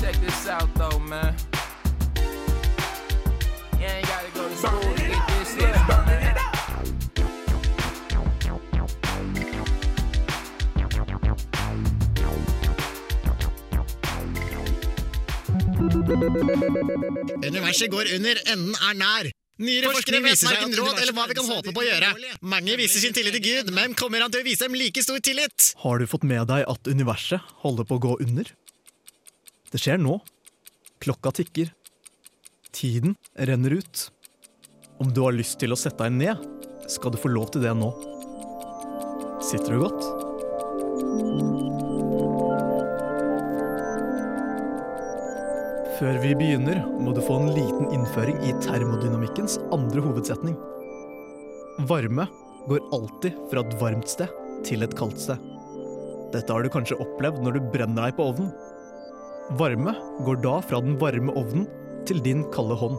check 0.00 0.16
this 0.24 0.46
out 0.48 0.72
though, 0.78 0.98
man. 0.98 1.34
Universet 16.22 17.90
går 17.90 18.06
under, 18.16 18.38
enden 18.52 18.74
er 18.76 18.94
nær. 18.98 19.30
Nyere 19.62 19.90
forskere 19.92 20.20
vet 20.24 20.42
hverken 20.42 20.74
råd 20.78 21.00
eller 21.02 21.14
hva 21.16 21.24
vi 21.30 21.36
kan 21.38 21.48
håpe 21.50 21.74
på 21.74 21.82
å 21.82 21.86
gjøre. 21.86 22.10
Mange 22.46 22.76
viser 22.78 23.02
sin 23.02 23.14
tillit 23.14 23.34
til 23.36 23.44
Gud, 23.44 23.72
men 23.74 23.94
kommer 23.98 24.22
han 24.22 24.32
til 24.32 24.42
å 24.42 24.46
vise 24.46 24.66
dem 24.66 24.78
like 24.78 25.02
stor 25.04 25.18
tillit? 25.22 25.72
Har 25.82 25.98
du 25.98 26.06
fått 26.10 26.26
med 26.26 26.46
deg 26.50 26.64
at 26.70 26.90
universet 26.90 27.52
holder 27.64 27.88
på 27.88 27.98
å 27.98 28.04
gå 28.06 28.16
under? 28.24 28.46
Det 29.72 29.82
skjer 29.82 29.98
nå. 30.02 30.18
Klokka 31.02 31.34
tikker. 31.42 31.72
Tiden 32.72 33.16
renner 33.36 33.78
ut. 33.82 34.08
Om 35.02 35.10
du 35.14 35.24
har 35.26 35.34
lyst 35.34 35.58
til 35.60 35.74
å 35.74 35.78
sette 35.78 36.06
deg 36.06 36.12
ned, 36.22 36.36
skal 36.90 37.14
du 37.14 37.18
få 37.18 37.28
lov 37.32 37.50
til 37.54 37.66
det 37.66 37.74
nå. 37.76 37.90
Sitter 39.42 39.74
du 39.74 39.78
godt? 39.82 41.71
Før 46.02 46.16
vi 46.18 46.32
begynner, 46.34 46.80
må 46.98 47.12
du 47.14 47.20
få 47.22 47.36
en 47.38 47.52
liten 47.54 47.92
innføring 47.94 48.40
i 48.42 48.50
termodynamikkens 48.64 49.60
andre 49.70 50.02
hovedsetning. 50.02 50.56
Varme 51.86 52.24
går 52.66 52.88
alltid 52.96 53.36
fra 53.52 53.62
et 53.62 53.76
varmt 53.78 54.10
sted 54.10 54.32
til 54.66 54.82
et 54.82 54.96
kaldt 54.98 55.20
sted. 55.22 55.38
Dette 56.34 56.50
har 56.50 56.66
du 56.66 56.72
kanskje 56.74 56.98
opplevd 57.04 57.44
når 57.44 57.54
du 57.54 57.68
brenner 57.70 58.08
deg 58.08 58.16
på 58.16 58.26
ovnen. 58.32 58.50
Varme 59.60 59.94
går 60.26 60.40
da 60.42 60.56
fra 60.66 60.80
den 60.82 60.96
varme 60.98 61.36
ovnen 61.38 61.68
til 62.10 62.18
din 62.24 62.42
kalde 62.50 62.80
hånd. 62.82 62.98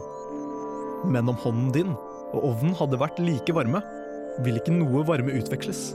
Men 1.12 1.28
om 1.28 1.36
hånden 1.42 1.74
din 1.76 1.92
og 1.92 2.38
ovnen 2.54 2.72
hadde 2.78 3.02
vært 3.04 3.20
like 3.20 3.52
varme, 3.52 3.82
vil 4.48 4.62
ikke 4.62 4.78
noe 4.78 5.04
varme 5.04 5.36
utveksles. 5.42 5.90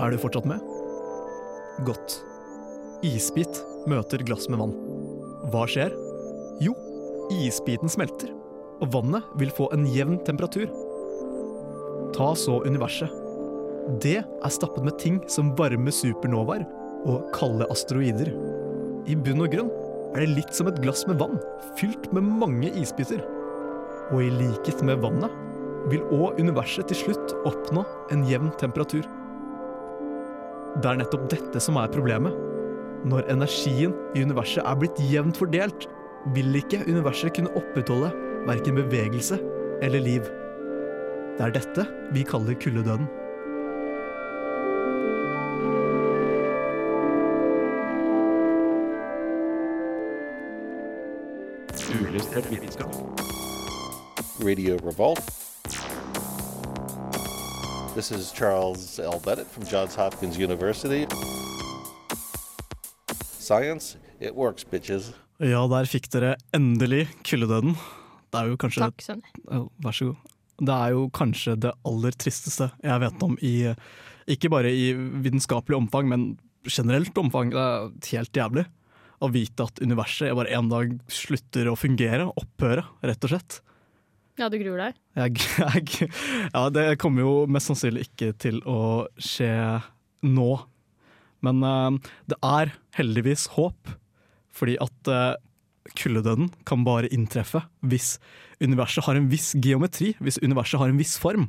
Er 0.00 0.08
du 0.08 0.16
fortsatt 0.24 0.48
med? 0.48 0.64
Godt. 1.84 2.16
Isbit 3.04 3.60
møter 3.92 4.24
glass 4.24 4.48
med 4.48 4.64
vann. 4.64 4.91
Hva 5.52 5.66
skjer? 5.68 5.92
Jo, 6.64 6.72
isbiten 7.34 7.90
smelter, 7.92 8.30
og 8.80 8.92
vannet 8.94 9.26
vil 9.40 9.50
få 9.52 9.66
en 9.74 9.84
jevn 9.90 10.16
temperatur. 10.24 10.70
Ta 12.16 12.30
så 12.38 12.62
universet. 12.64 13.12
Det 14.00 14.20
er 14.22 14.54
stappet 14.54 14.86
med 14.86 14.96
ting 15.02 15.18
som 15.28 15.50
varme 15.58 15.92
supernovaer 15.92 16.64
og 17.10 17.26
kalde 17.36 17.66
asteroider. 17.74 18.30
I 19.10 19.16
bunn 19.18 19.44
og 19.44 19.52
grunn 19.52 19.72
er 20.14 20.22
det 20.22 20.36
litt 20.38 20.56
som 20.56 20.70
et 20.70 20.78
glass 20.80 21.02
med 21.08 21.18
vann, 21.20 21.36
fylt 21.80 22.08
med 22.16 22.30
mange 22.40 22.70
isbiter. 22.78 23.20
Og 24.12 24.22
i 24.22 24.30
likhet 24.32 24.80
med 24.86 25.02
vannet 25.04 25.34
vil 25.90 26.06
òg 26.14 26.40
universet 26.40 26.88
til 26.88 27.00
slutt 27.02 27.36
oppnå 27.48 27.84
en 28.14 28.24
jevn 28.28 28.54
temperatur. 28.62 29.04
Det 30.80 30.88
er 30.88 31.02
nettopp 31.02 31.28
dette 31.34 31.60
som 31.60 31.76
er 31.76 31.92
problemet. 31.92 32.51
Når 33.04 33.26
energien 33.30 33.94
i 34.14 34.22
universet 34.22 34.62
er 34.62 34.76
blitt 34.78 34.98
jevnt 35.10 35.38
fordelt, 35.40 35.88
vil 36.34 36.54
ikke 36.54 36.84
universet 36.86 37.34
kunne 37.34 37.50
opprettholde 37.58 38.12
verken 38.46 38.78
bevegelse 38.78 39.40
eller 39.82 39.98
liv. 40.04 40.28
Det 41.38 41.46
er 41.48 41.56
dette 41.56 41.86
vi 42.14 42.22
kaller 42.22 42.54
kuldedøden. 42.62 43.08
Uillustrert 51.90 52.50
vitenskap. 52.50 52.94
Radio 54.46 54.78
Revolt. 54.86 55.26
This 57.96 58.10
is 58.10 58.32
Charles 58.32 58.98
L. 58.98 59.18
Bennett 59.24 59.50
from 59.50 59.64
Johns 59.64 59.94
Hopkins 59.94 60.38
University. 60.38 61.06
Science, 63.42 63.96
it 64.22 64.36
works, 64.38 64.64
bitches. 64.68 65.10
Ja, 65.42 65.64
der 65.70 65.88
fikk 65.90 66.06
dere 66.14 66.36
endelig 66.54 67.08
kuldedøden. 67.26 67.74
Det 68.32 68.40
er 68.40 68.52
jo 68.52 68.58
kanskje 68.60 68.86
Takk, 68.86 69.02
Sønne. 69.04 69.32
Oh, 69.50 69.66
Vær 69.82 69.96
så 69.96 70.12
god. 70.12 70.28
Det 70.62 70.76
er 70.76 70.92
jo 70.94 71.08
kanskje 71.16 71.56
det 71.58 71.72
aller 71.88 72.14
tristeste 72.22 72.68
jeg 72.84 73.02
vet 73.02 73.24
om 73.26 73.32
i 73.42 73.54
Ikke 74.30 74.50
bare 74.52 74.70
i 74.70 74.92
vitenskapelig 74.94 75.80
omfang, 75.80 76.06
men 76.12 76.26
generelt 76.68 77.16
omfang. 77.18 77.50
Det 77.50 77.64
er 77.64 78.12
helt 78.12 78.38
jævlig 78.38 78.64
å 79.22 79.30
vite 79.30 79.66
at 79.66 79.82
universet 79.82 80.34
bare 80.38 80.54
en 80.54 80.70
dag 80.70 80.94
slutter 81.10 81.70
å 81.70 81.76
fungere, 81.78 82.28
opphøre, 82.38 82.84
rett 83.02 83.26
og 83.26 83.32
slett. 83.34 83.58
Ja, 84.40 84.48
du 84.48 84.56
gruer 84.62 84.80
deg? 84.86 85.00
Jeg, 85.18 85.42
jeg, 85.60 86.10
ja, 86.54 86.62
det 86.72 86.86
kommer 87.02 87.26
jo 87.26 87.34
mest 87.50 87.70
sannsynlig 87.70 88.06
ikke 88.08 88.32
til 88.40 88.62
å 88.68 89.08
skje 89.20 89.52
nå. 90.26 90.50
Men 91.46 91.62
uh, 91.66 92.12
det 92.30 92.38
er 92.46 92.74
heldigvis 92.98 93.48
håp, 93.56 93.94
fordi 94.52 94.76
at 94.82 95.10
uh, 95.10 95.34
kuldedøden 95.98 96.50
kan 96.68 96.84
bare 96.86 97.10
inntreffe 97.12 97.64
hvis 97.82 98.16
universet 98.62 99.04
har 99.08 99.18
en 99.18 99.28
viss 99.32 99.52
geometri, 99.58 100.12
hvis 100.22 100.38
universet 100.42 100.80
har 100.80 100.92
en 100.92 101.00
viss 101.00 101.16
form. 101.20 101.48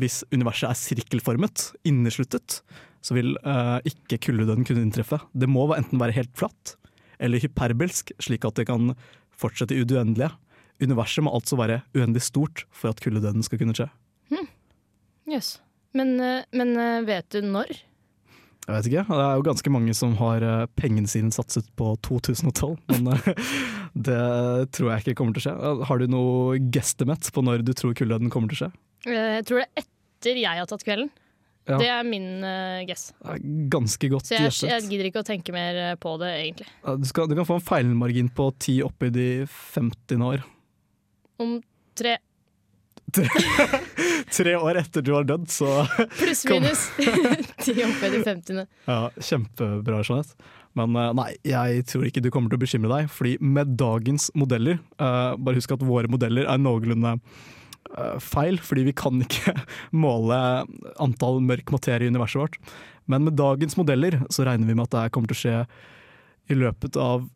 Hvis 0.00 0.22
universet 0.32 0.70
er 0.70 0.78
sirkelformet, 0.78 1.70
innesluttet, 1.86 2.60
så 3.04 3.16
vil 3.16 3.34
uh, 3.46 3.78
ikke 3.86 4.20
kuldedøden 4.26 4.66
kunne 4.66 4.84
inntreffe. 4.84 5.20
Det 5.32 5.48
må 5.50 5.68
enten 5.76 6.00
være 6.00 6.16
helt 6.18 6.32
flatt 6.38 6.76
eller 7.20 7.42
hyperbelsk, 7.42 8.14
slik 8.22 8.46
at 8.48 8.56
det 8.56 8.66
kan 8.70 8.94
fortsette 9.36 9.76
i 9.76 9.82
uduendelige. 9.84 10.32
Universet 10.80 11.24
må 11.26 11.34
altså 11.36 11.58
være 11.60 11.82
uendelig 11.92 12.24
stort 12.30 12.64
for 12.72 12.92
at 12.92 13.02
kuldedøden 13.04 13.44
skal 13.44 13.60
kunne 13.60 13.76
skje. 13.76 13.90
Jøss. 14.30 14.40
Men, 14.40 14.46
Yes. 15.30 15.48
men 15.92 16.16
men 16.50 17.06
vet 17.06 17.28
du 17.30 17.42
når? 17.44 17.68
Jeg 18.70 18.76
vet 18.76 18.86
ikke, 18.86 19.02
Det 19.18 19.24
er 19.24 19.38
jo 19.38 19.46
ganske 19.48 19.70
mange 19.74 19.94
som 19.98 20.12
har 20.20 20.44
eh, 20.46 20.66
pengene 20.78 21.10
sine 21.10 21.32
satset 21.34 21.66
på 21.78 21.90
2012, 22.06 22.76
men 22.92 23.08
eh, 23.16 23.48
det 24.08 24.20
tror 24.76 24.92
jeg 24.92 25.02
ikke 25.02 25.16
kommer 25.18 25.34
til 25.34 25.42
å 25.42 25.46
skje. 25.48 25.72
Har 25.88 25.98
du 25.98 26.06
noe 26.12 26.60
guesstimate 26.70 27.32
på 27.34 27.42
når 27.42 27.64
du 27.66 27.72
tror 27.74 27.96
kuldedøden 27.98 28.30
kommer 28.30 28.52
til 28.52 28.60
å 28.60 28.62
skje? 28.62 28.70
Eh, 29.10 29.32
Jeg 29.40 29.48
tror 29.50 29.62
det 29.62 29.66
er 29.66 29.82
etter 29.82 30.38
jeg 30.44 30.62
har 30.62 30.70
tatt 30.70 30.86
kvelden. 30.86 31.10
Ja. 31.68 31.76
Det 31.78 31.90
er 31.92 32.06
min 32.06 32.28
uh, 32.42 32.80
guess. 32.88 33.10
Ganske 33.70 34.08
godt 34.10 34.26
Så 34.26 34.38
jeg, 34.38 34.54
jeg 34.64 34.86
gidder 34.88 35.08
ikke 35.10 35.20
å 35.22 35.26
tenke 35.26 35.52
mer 35.54 35.76
på 36.02 36.14
det, 36.18 36.30
egentlig. 36.40 36.66
Du, 36.98 37.04
skal, 37.06 37.28
du 37.30 37.36
kan 37.38 37.46
få 37.46 37.58
en 37.58 37.66
feilmargin 37.66 38.30
på 38.34 38.48
10 38.56 38.80
oppi 38.88 39.10
de 39.14 39.26
50 39.46 40.24
år. 40.30 40.46
Om 41.42 41.58
tre 41.98 42.16
Tre 44.36 44.54
år 44.56 44.78
etter 44.80 45.04
du 45.04 45.12
har 45.16 45.26
dødd, 45.26 45.48
så 45.50 45.84
pluss 46.18 46.44
minus 46.48 46.86
ti 47.64 47.74
i 47.74 47.84
de 47.84 48.22
50. 48.24 48.64
ja, 48.86 48.98
Kjempebra, 49.18 50.02
Jeanette. 50.06 50.50
Men 50.78 50.94
eh, 50.94 51.12
nei, 51.18 51.30
jeg 51.46 51.86
tror 51.90 52.06
ikke 52.06 52.22
du 52.22 52.30
kommer 52.32 52.52
til 52.52 52.60
å 52.60 52.64
bekymre 52.64 52.92
deg, 52.92 53.08
fordi 53.12 53.36
med 53.42 53.74
dagens 53.80 54.28
modeller 54.38 54.78
uh, 55.02 55.34
Bare 55.34 55.58
husk 55.58 55.74
at 55.74 55.82
våre 55.82 56.10
modeller 56.10 56.46
er 56.46 56.60
noenlunde 56.62 57.16
uh, 57.16 58.18
feil, 58.22 58.60
fordi 58.62 58.86
vi 58.86 58.94
kan 58.96 59.18
ikke 59.24 59.56
måle 60.04 60.38
antall 61.02 61.42
mørk 61.42 61.74
materie 61.74 62.06
i 62.06 62.12
universet 62.14 62.44
vårt. 62.44 62.60
Men 63.10 63.26
med 63.26 63.38
dagens 63.40 63.74
modeller 63.80 64.20
så 64.30 64.46
regner 64.46 64.70
vi 64.70 64.78
med 64.78 64.86
at 64.86 64.94
det 64.94 65.14
kommer 65.14 65.32
til 65.32 65.38
å 65.38 65.42
skje 65.42 65.56
i 66.50 66.58
løpet 66.58 66.98
av 67.00 67.26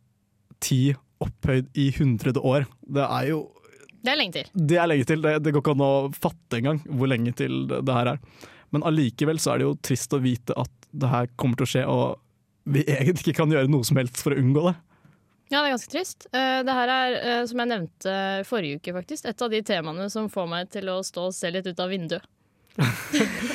ti 0.62 0.94
opphøyd 1.24 1.70
i 1.78 1.90
hundrede 1.98 2.42
år. 2.44 2.68
Det 2.86 3.04
er 3.04 3.30
jo 3.32 3.44
Det 4.04 4.12
er 4.12 4.18
lenge 4.20 4.36
til. 4.36 4.48
Det 4.54 4.76
er 4.80 4.88
lenge 4.90 5.06
til. 5.08 5.22
Det, 5.24 5.36
det 5.46 5.52
går 5.54 5.62
ikke 5.64 5.74
an 5.78 5.84
å 5.86 5.92
fatte 6.12 6.58
engang 6.60 6.82
hvor 6.84 7.08
lenge 7.08 7.32
til 7.36 7.62
det, 7.70 7.80
det 7.88 7.94
her 7.96 8.10
er. 8.14 8.18
Men 8.74 8.84
allikevel 8.84 9.38
så 9.40 9.54
er 9.54 9.62
det 9.62 9.68
jo 9.68 9.76
trist 9.86 10.12
å 10.16 10.20
vite 10.20 10.56
at 10.60 10.70
det 10.94 11.08
her 11.10 11.30
kommer 11.40 11.56
til 11.58 11.66
å 11.66 11.70
skje, 11.72 11.84
og 11.90 12.20
vi 12.70 12.82
egentlig 12.84 13.32
ikke 13.32 13.42
kan 13.44 13.52
gjøre 13.54 13.70
noe 13.70 13.86
som 13.86 13.98
helst 14.00 14.20
for 14.22 14.34
å 14.34 14.40
unngå 14.40 14.66
det. 14.68 14.74
Ja, 15.52 15.60
det 15.60 15.68
er 15.68 15.74
ganske 15.74 15.92
trist. 15.92 16.26
Eh, 16.32 16.60
Det 16.66 16.74
her 16.74 16.90
er, 16.92 17.16
eh, 17.20 17.46
som 17.46 17.60
jeg 17.60 17.70
nevnte 17.70 18.14
forrige 18.48 18.80
uke, 18.80 18.94
faktisk, 18.96 19.26
et 19.28 19.42
av 19.44 19.50
de 19.52 19.60
temaene 19.62 20.06
som 20.10 20.28
får 20.32 20.48
meg 20.50 20.70
til 20.72 20.88
å 20.92 20.98
stå 21.04 21.26
og 21.28 21.34
se 21.36 21.50
litt 21.52 21.66
ut 21.68 21.80
av 21.84 21.92
vinduet. 21.92 22.24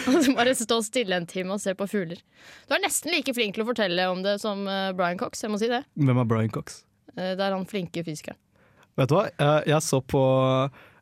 Altså 0.09 0.31
Bare 0.37 0.53
stå 0.55 0.77
stille 0.85 1.17
en 1.17 1.25
time 1.27 1.51
og 1.57 1.59
se 1.61 1.73
på 1.75 1.87
fugler. 1.89 2.21
Du 2.69 2.75
er 2.77 2.81
nesten 2.85 3.11
like 3.11 3.33
flink 3.35 3.57
til 3.57 3.65
å 3.65 3.67
fortelle 3.67 4.05
om 4.09 4.21
det 4.23 4.37
som 4.41 4.61
eh, 4.69 4.91
Brian 4.95 5.19
Cox, 5.19 5.43
jeg 5.43 5.51
må 5.51 5.59
si 5.61 5.67
det. 5.71 5.83
Hvem 5.99 6.21
er 6.23 6.29
Brian 6.29 6.53
Cox? 6.53 6.83
Det 7.17 7.41
er 7.41 7.51
han 7.51 7.65
flinke 7.67 8.05
fysikeren. 8.05 8.37
Vet 8.99 9.09
du 9.11 9.15
hva, 9.15 9.25
jeg, 9.31 9.67
jeg 9.71 9.85
så 9.85 10.01
på 10.03 10.21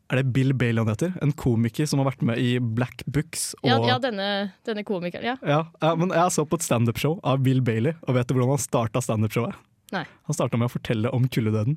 Er 0.07 0.19
det 0.19 0.27
Bill 0.35 0.53
Bailey 0.55 0.83
han 0.83 0.91
heter? 0.91 1.15
En 1.23 1.33
komiker 1.35 1.89
som 1.89 1.99
har 2.01 2.11
vært 2.11 2.21
med 2.29 2.39
i 2.39 2.57
Black 2.61 3.01
Books. 3.09 3.49
Og, 3.63 3.67
Ja, 3.71 3.79
ja 3.89 3.97
denne, 4.03 4.27
denne 4.67 4.85
komikeren. 4.87 5.25
Ja. 5.25 5.35
Ja, 5.41 5.63
ja, 5.81 5.95
men 5.99 6.13
jeg 6.15 6.35
så 6.35 6.45
på 6.47 6.59
et 6.59 6.67
standup-show 6.67 7.17
av 7.27 7.41
Bill 7.43 7.59
Bailey, 7.65 7.97
og 8.07 8.15
vet 8.15 8.29
du 8.29 8.37
hvordan 8.37 8.53
han 8.55 8.63
starta 8.63 9.03
standup-showet? 9.03 9.57
Han 9.91 10.35
starta 10.35 10.59
med 10.59 10.69
å 10.69 10.73
fortelle 10.77 11.11
om 11.15 11.27
kuldedøden. 11.31 11.75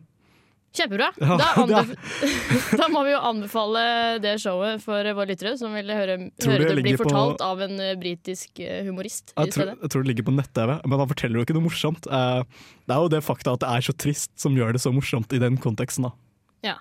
Kjempebra. 0.77 1.09
Ja, 1.19 1.37
da, 1.67 1.81
da 2.81 2.87
må 2.95 3.01
vi 3.07 3.11
jo 3.11 3.19
anbefale 3.27 3.81
det 4.23 4.37
showet 4.43 4.83
for 4.85 5.03
våre 5.19 5.27
lyttere, 5.33 5.57
som 5.59 5.73
vil 5.75 5.91
høre, 5.91 6.17
høre 6.45 6.69
det 6.69 6.77
det 6.79 6.85
bli 6.87 6.93
fortalt 7.01 7.41
på- 7.41 7.49
av 7.49 7.63
en 7.67 7.75
eh, 7.83 7.97
britisk 7.99 8.61
eh, 8.63 8.85
humorist 8.87 9.33
Jeg 9.35 9.51
tror, 9.57 9.73
jeg 9.75 9.91
tror 9.91 10.05
det 10.07 10.13
ligger 10.13 10.29
på 10.31 10.35
nett-TV, 10.37 10.77
men 10.87 11.03
han 11.03 11.11
forteller 11.11 11.41
jo 11.41 11.47
ikke 11.49 11.57
noe 11.59 11.67
morsomt. 11.67 12.07
Eh, 12.07 12.43
Det 12.87 12.95
er 12.97 13.03
jo 13.03 13.11
det 13.17 13.23
fakta 13.27 13.57
at 13.59 13.65
det 13.65 13.71
er 13.77 13.87
så 13.89 13.95
trist 13.99 14.31
som 14.39 14.55
gjør 14.59 14.77
det 14.79 14.83
så 14.85 14.93
morsomt 14.95 15.33
i 15.35 15.43
den 15.43 15.59
konteksten. 15.59 16.07
da. 16.07 16.13
Ja. 16.71 16.77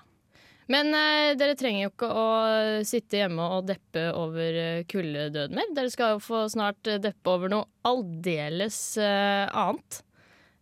Men 0.70 0.94
eh, 0.94 1.32
dere 1.34 1.56
trenger 1.58 1.88
jo 1.88 1.90
ikke 1.90 2.10
å 2.14 2.26
sitte 2.86 3.18
hjemme 3.24 3.42
og 3.56 3.66
deppe 3.72 4.04
over 4.14 4.54
eh, 4.54 4.84
kuldedøden 4.86 5.56
mer. 5.58 5.66
Dere 5.74 5.90
skal 5.90 6.14
jo 6.14 6.22
få 6.22 6.44
snart 6.52 6.78
deppe 7.02 7.26
over 7.34 7.50
noe 7.50 7.66
aldeles 7.90 8.78
eh, 9.02 9.50
annet. 9.50 10.04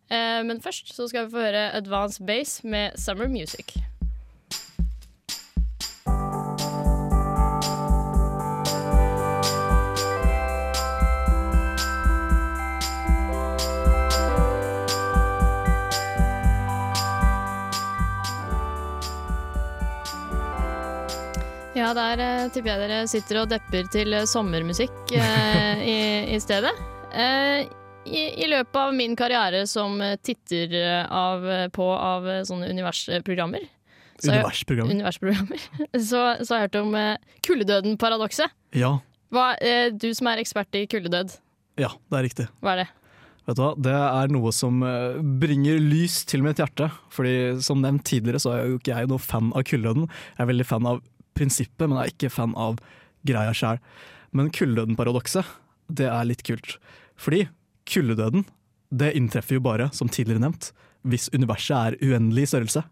Eh, 0.09 0.41
men 0.45 0.61
først 0.61 0.95
så 0.95 1.07
skal 1.07 1.27
vi 1.27 1.35
få 1.35 1.45
høre 1.45 1.69
Advance 1.77 2.23
Base 2.25 2.67
med 2.67 2.97
Summer 2.97 3.29
Music. 3.29 3.77
Ja, 21.77 21.93
der 21.95 22.19
eh, 22.19 22.47
tipper 22.51 22.73
jeg 22.73 22.89
dere 22.89 23.03
sitter 23.07 23.43
og 23.43 23.51
depper 23.53 23.87
til 23.93 24.17
sommermusikk 24.27 25.13
eh, 25.15 25.83
i, 25.95 25.99
i 26.35 26.39
stedet. 26.43 26.73
Eh, 27.13 27.69
i, 28.09 28.23
I 28.43 28.47
løpet 28.51 28.75
av 28.81 28.93
min 28.97 29.15
karriere 29.19 29.63
som 29.69 29.99
eh, 30.01 30.15
titter 30.25 30.73
eh, 30.79 31.03
av, 31.11 31.45
på 31.75 31.89
av 31.95 32.27
eh, 32.29 32.41
sånne 32.47 32.69
universprogrammer 32.73 33.67
så 34.19 34.33
Universprogrammer. 34.33 34.93
universprogrammer, 34.97 35.61
så, 36.09 36.21
så 36.43 36.53
har 36.55 36.59
jeg 36.59 36.65
hørt 36.67 36.79
om 36.81 36.95
eh, 36.99 37.35
kuldedøden-paradokset. 37.47 38.51
Ja, 38.75 38.97
Hva, 39.31 39.53
eh, 39.63 39.91
du 39.95 40.09
som 40.17 40.27
er 40.31 40.41
ekspert 40.41 40.75
i 40.75 40.85
kuldedød, 40.91 41.37
ja, 41.79 41.93
det 42.11 42.17
er 42.19 42.25
riktig. 42.27 42.47
hva 42.59 42.73
er 42.73 42.81
det? 42.83 42.87
Vet 43.47 43.55
du 43.57 43.61
hva? 43.63 43.69
Det 43.81 43.93
er 43.95 44.33
noe 44.35 44.51
som 44.53 44.81
eh, 44.85 45.21
bringer 45.41 45.79
lys 45.81 46.19
til 46.29 46.43
mitt 46.45 46.59
hjerte. 46.59 46.89
Fordi 47.15 47.61
Som 47.65 47.79
nevnt 47.81 48.03
tidligere 48.05 48.41
så 48.43 48.51
er 48.57 48.67
jo 48.67 48.81
ikke 48.81 48.91
jeg 48.93 49.09
noe 49.09 49.23
fan 49.23 49.53
av 49.57 49.63
kulledøden 49.65 50.05
Jeg 50.11 50.43
er 50.43 50.49
veldig 50.51 50.67
fan 50.69 50.89
av 50.91 50.99
prinsippet, 51.39 51.87
men 51.87 51.95
jeg 51.97 52.11
er 52.11 52.13
ikke 52.17 52.33
fan 52.35 52.53
av 52.59 52.77
greia 53.25 53.55
sjæl. 53.55 53.79
Men 54.35 54.51
kulledøden 54.53 54.99
paradokset 54.99 55.47
det 55.89 56.05
er 56.11 56.27
litt 56.29 56.43
kult. 56.45 56.75
Fordi 57.17 57.47
kuldedøden, 57.89 58.45
det 58.89 59.13
inntreffer 59.17 59.57
jo 59.57 59.65
bare, 59.65 59.89
som 59.93 60.09
tidligere 60.09 60.43
nevnt, 60.43 60.71
hvis 61.07 61.29
universet 61.33 61.75
er 61.77 61.97
uendelig 62.01 62.47
i 62.47 62.51
størrelse. 62.53 62.83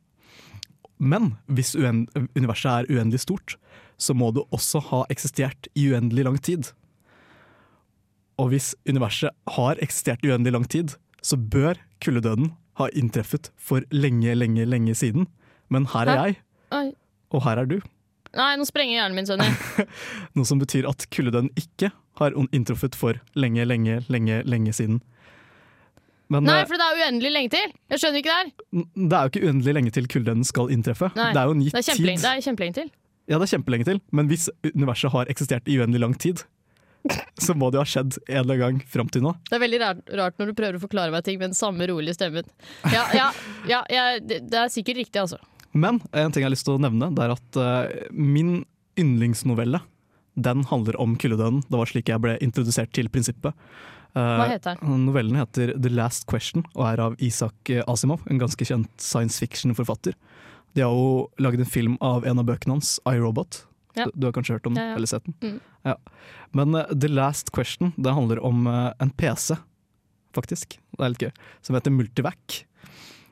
Men 0.97 1.35
hvis 1.45 1.75
universet 1.77 2.69
er 2.71 2.91
uendelig 2.91 3.21
stort, 3.25 3.57
så 3.97 4.13
må 4.17 4.31
det 4.33 4.45
også 4.53 4.81
ha 4.91 5.03
eksistert 5.13 5.69
i 5.77 5.87
uendelig 5.91 6.25
lang 6.25 6.37
tid. 6.41 6.71
Og 8.37 8.51
hvis 8.53 8.73
universet 8.89 9.33
har 9.57 9.81
eksistert 9.81 10.25
i 10.25 10.31
uendelig 10.31 10.53
lang 10.53 10.67
tid, 10.69 10.95
så 11.21 11.37
bør 11.37 11.79
kuldedøden 12.03 12.53
ha 12.77 12.89
inntreffet 12.93 13.49
for 13.57 13.85
lenge, 13.91 14.35
lenge, 14.37 14.65
lenge 14.69 14.93
siden. 14.95 15.25
Men 15.73 15.89
her 15.93 16.09
er 16.13 16.19
jeg, 16.21 16.41
Oi. 16.77 16.91
og 17.33 17.43
her 17.47 17.63
er 17.63 17.69
du. 17.69 17.79
Nei, 18.37 18.51
nå 18.59 18.67
sprenger 18.69 18.99
hjernen 18.99 19.17
min, 19.17 19.27
Sonny. 19.27 19.47
Noe 20.37 20.45
som 20.45 20.61
betyr 20.61 20.85
at 20.89 21.07
kuldedøden 21.13 21.49
ikke 21.57 21.89
har 22.19 22.35
inntruffet 22.51 22.97
for 22.97 23.19
lenge, 23.37 23.65
lenge, 23.69 24.01
lenge, 24.11 24.41
lenge 24.45 24.73
siden. 24.75 24.99
Men 26.33 26.43
Nei, 26.43 26.59
eh, 26.61 26.67
for 26.67 26.79
det 26.79 26.85
er 26.87 27.01
uendelig 27.05 27.31
lenge 27.31 27.51
til! 27.53 27.73
Jeg 27.93 28.01
skjønner 28.01 28.21
ikke 28.21 28.33
det 28.33 28.39
her. 28.41 28.85
det 28.95 29.17
er 29.17 29.21
jo 29.27 29.31
ikke 29.31 29.43
uendelig 29.47 29.75
lenge 29.77 29.93
til 29.95 30.09
kulden 30.11 30.43
skal 30.47 30.71
inntreffe. 30.75 31.11
Nei, 31.15 31.31
det 31.35 31.41
er 31.41 31.47
jo 31.47 31.55
en 31.55 31.63
Det 31.63 31.71
gitt 31.71 31.95
tid. 31.95 32.07
det 32.09 32.31
er 32.33 32.43
kjempelenge 32.43 32.77
til. 32.81 32.91
Ja, 33.27 33.39
det 33.39 33.47
er 33.47 33.53
kjempelenge 33.55 33.87
til, 33.87 34.01
men 34.15 34.29
hvis 34.31 34.47
universet 34.73 35.11
har 35.11 35.31
eksistert 35.31 35.67
i 35.71 35.79
uendelig 35.79 36.03
lang 36.03 36.15
tid, 36.19 36.43
så 37.45 37.55
må 37.55 37.69
det 37.71 37.79
jo 37.79 37.83
ha 37.85 37.87
skjedd 37.87 38.17
en 38.27 38.41
eller 38.41 38.55
annen 38.55 38.63
gang 38.63 38.91
fram 38.91 39.11
til 39.11 39.23
nå. 39.23 39.33
Det 39.47 39.55
er 39.55 39.63
veldig 39.63 39.81
rart, 39.83 40.01
rart 40.19 40.39
når 40.39 40.51
du 40.51 40.57
prøver 40.59 40.79
å 40.79 40.83
forklare 40.83 41.13
meg 41.15 41.23
ting 41.27 41.39
med 41.39 41.51
den 41.51 41.59
samme 41.59 41.87
rolige 41.87 42.17
stemmen. 42.17 42.47
Ja, 42.91 43.05
ja, 43.15 43.29
ja 43.69 43.83
ja 43.93 44.07
det, 44.19 44.43
det 44.51 44.65
er 44.65 44.73
sikkert 44.73 44.99
riktig, 45.03 45.23
altså. 45.23 45.39
Men 45.77 46.01
en 46.11 46.33
ting 46.33 46.43
jeg 46.43 46.49
har 46.49 46.55
lyst 46.55 46.67
til 46.67 46.75
å 46.75 46.81
nevne, 46.81 47.11
det 47.15 47.23
er 47.23 47.35
at 47.35 47.59
uh, 47.61 48.11
min 48.11 48.65
yndlingsnovelle 48.99 49.79
den 50.37 50.63
handler 50.69 50.97
om 51.01 51.15
kuldedøden. 51.19 51.63
Det 51.67 51.77
var 51.79 51.89
slik 51.89 52.09
jeg 52.11 52.21
ble 52.23 52.35
introdusert 52.45 52.91
til 52.95 53.09
prinsippet. 53.09 53.55
Eh, 54.15 54.21
Hva 54.21 54.47
heter 54.53 54.77
den? 54.79 55.05
Novellen 55.07 55.37
heter 55.39 55.73
The 55.75 55.89
Last 55.93 56.27
Question 56.29 56.63
og 56.75 56.83
er 56.91 57.01
av 57.03 57.15
Isak 57.23 57.71
Asimov, 57.87 58.21
en 58.29 58.39
ganske 58.41 58.65
kjent 58.69 58.89
science 59.01 59.41
fiction-forfatter. 59.43 60.13
De 60.77 60.83
har 60.85 60.93
jo 60.93 61.25
laget 61.41 61.63
en 61.63 61.69
film 61.73 61.97
av 62.05 62.25
en 62.29 62.37
av 62.41 62.45
bøkene 62.45 62.77
hans, 62.77 62.99
iRobot. 63.09 63.63
Ja. 63.97 64.05
Du, 64.05 64.11
du 64.13 64.27
har 64.29 64.35
kanskje 64.37 64.59
hørt 64.59 64.67
om 64.69 64.75
den, 64.77 64.83
Ja, 64.83 64.93
ja. 64.93 64.95
eller 64.99 65.09
sett 65.09 65.25
den? 65.25 65.37
Mm. 65.41 65.59
Ja. 65.89 65.95
Men 66.53 66.75
uh, 66.77 66.83
The 66.93 67.09
Last 67.09 67.49
Question 67.55 67.93
det 67.97 68.13
handler 68.13 68.41
om 68.45 68.67
uh, 68.69 68.91
en 69.01 69.09
PC, 69.17 69.57
faktisk. 70.37 70.77
Det 70.93 71.01
er 71.07 71.13
litt 71.15 71.25
gøy. 71.25 71.31
Som 71.65 71.77
heter 71.79 71.93
Multivac. 71.95 72.59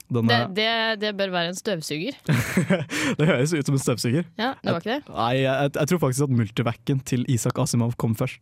Den, 0.06 0.30
Det, 0.30 0.40
det, 0.54 0.70
det 1.02 1.12
bør 1.18 1.32
være 1.34 1.50
en 1.50 1.58
støvsuger. 1.58 2.18
det 3.18 3.26
høres 3.26 3.54
ut 3.56 3.66
som 3.66 3.78
en 3.78 3.82
støvsuger. 3.82 4.28
Ja, 4.38 4.54
det 4.62 4.74
var 4.76 4.84
ikke 4.84 4.98
det? 5.00 5.14
Nei, 5.16 5.32
jeg, 5.42 5.72
jeg 5.80 5.90
tror 5.92 6.02
faktisk 6.04 6.28
at 6.28 6.36
multivacen 6.42 7.00
til 7.10 7.26
Isak 7.32 7.58
Asimov 7.64 7.96
kom 8.02 8.14
først. 8.18 8.38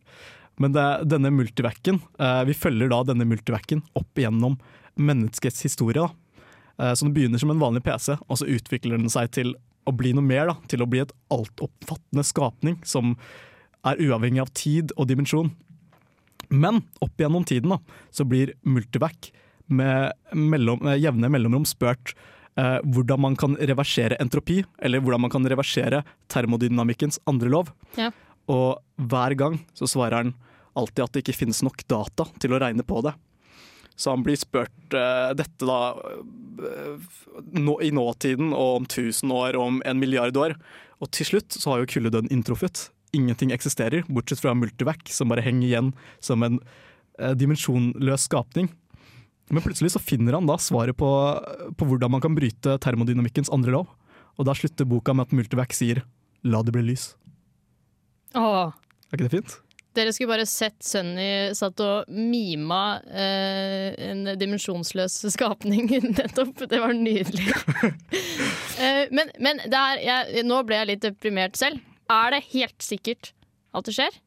Men 0.60 0.74
det, 0.76 0.84
denne 1.10 1.32
multivacen, 1.34 2.02
eh, 2.20 2.42
vi 2.46 2.54
følger 2.54 2.92
da 2.92 3.00
denne 3.08 3.26
multivacen 3.26 3.82
opp 3.98 4.20
igjennom 4.20 4.58
menneskets 5.00 5.64
historie. 5.66 6.04
Da. 6.04 6.44
Eh, 6.78 6.92
så 6.94 7.06
den 7.06 7.14
begynner 7.16 7.40
som 7.42 7.50
en 7.50 7.62
vanlig 7.62 7.82
PC, 7.86 8.18
og 8.28 8.38
så 8.38 8.48
utvikler 8.50 9.00
den 9.00 9.10
seg 9.12 9.32
til 9.34 9.54
å 9.88 9.92
bli 9.96 10.14
noe 10.16 10.24
mer. 10.24 10.52
Da, 10.52 10.56
til 10.70 10.84
å 10.84 10.88
bli 10.90 11.02
et 11.02 11.14
altoppfattende 11.34 12.24
skapning 12.26 12.78
som 12.86 13.16
er 13.84 14.00
uavhengig 14.00 14.44
av 14.44 14.52
tid 14.56 14.94
og 14.96 15.08
dimensjon. 15.10 15.52
Men 16.52 16.84
opp 17.02 17.18
gjennom 17.18 17.44
tiden 17.48 17.72
da, 17.74 17.80
så 18.14 18.26
blir 18.28 18.54
multivac 18.68 19.32
med 19.66 20.12
mellom, 20.36 20.82
jevne 21.00 21.30
mellomrom 21.32 21.66
spurt 21.68 22.14
eh, 22.58 22.78
hvordan 22.84 23.22
man 23.24 23.36
kan 23.38 23.56
reversere 23.56 24.18
entropi, 24.22 24.62
eller 24.78 25.02
hvordan 25.02 25.24
man 25.26 25.32
kan 25.32 25.46
reversere 25.48 26.02
termodynamikkens 26.32 27.20
andre 27.30 27.52
lov. 27.52 27.72
Ja. 27.98 28.10
Og 28.50 28.80
hver 29.00 29.36
gang 29.40 29.60
så 29.76 29.88
svarer 29.88 30.20
han 30.22 30.34
alltid 30.74 31.04
at 31.04 31.14
det 31.14 31.24
ikke 31.24 31.38
finnes 31.44 31.62
nok 31.64 31.86
data 31.88 32.26
til 32.42 32.54
å 32.54 32.60
regne 32.62 32.84
på 32.86 33.00
det. 33.06 33.14
Så 33.96 34.10
han 34.10 34.24
blir 34.26 34.38
spurt 34.38 34.96
eh, 34.96 35.30
dette 35.38 35.68
da 35.68 35.94
eh, 35.94 37.12
nå, 37.54 37.76
i 37.82 37.92
nåtiden 37.94 38.50
og 38.52 38.80
om 38.80 38.88
1000 38.88 39.34
år 39.34 39.58
og 39.58 39.68
om 39.68 39.82
en 39.86 40.00
milliard 40.00 40.36
år. 40.36 40.56
Og 41.02 41.10
til 41.14 41.30
slutt 41.30 41.54
så 41.54 41.72
har 41.72 41.82
jo 41.82 41.92
kuldedøden 41.94 42.32
inntruffet. 42.34 42.88
Ingenting 43.14 43.54
eksisterer, 43.54 44.02
bortsett 44.10 44.42
fra 44.42 44.56
multivac, 44.58 45.06
som 45.14 45.30
bare 45.30 45.44
henger 45.46 45.68
igjen 45.68 45.92
som 46.24 46.42
en 46.42 46.58
eh, 47.20 47.36
dimensjonløs 47.38 48.26
skapning. 48.26 48.72
Men 49.52 49.62
plutselig 49.64 49.92
så 49.92 50.00
finner 50.00 50.38
han 50.38 50.46
da 50.48 50.56
svaret 50.60 50.96
på, 50.96 51.08
på 51.76 51.88
hvordan 51.88 52.14
man 52.14 52.22
kan 52.24 52.34
bryte 52.36 52.78
termodynamikkens 52.80 53.52
andre 53.52 53.74
lov. 53.76 53.90
Og 54.38 54.48
da 54.48 54.54
slutter 54.56 54.88
boka 54.88 55.14
med 55.14 55.28
at 55.28 55.36
multivac 55.36 55.74
sier 55.76 56.02
'la 56.44 56.62
det 56.64 56.72
bli 56.72 56.82
lys'. 56.82 57.14
Åh, 58.34 58.72
Er 59.12 59.16
ikke 59.16 59.28
det 59.28 59.36
fint? 59.36 59.60
dere 59.94 60.12
skulle 60.12 60.32
bare 60.34 60.46
sett 60.46 60.82
Sunny 60.82 61.54
satt 61.54 61.78
og 61.84 62.08
mima 62.10 62.98
eh, 63.06 63.94
en 64.10 64.24
dimensjonsløs 64.40 65.20
skapning 65.30 65.86
nettopp. 66.18 66.64
Det 66.66 66.80
var 66.82 66.96
nydelig. 66.98 67.46
eh, 68.82 69.06
men 69.14 69.30
men 69.38 69.62
er, 69.68 70.02
jeg, 70.02 70.44
nå 70.48 70.62
ble 70.66 70.80
jeg 70.80 70.90
litt 70.90 71.04
deprimert 71.06 71.56
selv. 71.60 71.78
Er 72.10 72.34
det 72.34 72.42
helt 72.52 72.82
sikkert 72.82 73.32
at 73.74 73.86
det 73.86 73.94
skjer? 73.94 74.18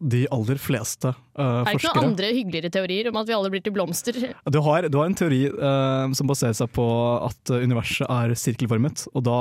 De 0.00 0.22
aller 0.32 0.56
fleste 0.56 1.10
forskere 1.12 1.58
Er 1.60 1.66
det 1.66 1.74
ikke 1.76 1.90
noen 1.92 2.06
andre 2.08 2.30
hyggeligere 2.32 2.70
teorier 2.72 3.10
om 3.10 3.18
at 3.20 3.28
vi 3.28 3.34
alle 3.36 3.50
blir 3.52 3.64
til 3.64 3.74
blomster? 3.76 4.16
Du 4.48 4.60
har, 4.64 4.88
du 4.88 4.96
har 4.96 5.10
en 5.10 5.16
teori 5.18 5.42
uh, 5.52 6.08
som 6.16 6.30
baserer 6.30 6.56
seg 6.56 6.70
på 6.72 6.86
at 7.26 7.52
universet 7.52 8.08
er 8.08 8.32
sirkelformet. 8.38 9.04
Og 9.12 9.26
da 9.28 9.40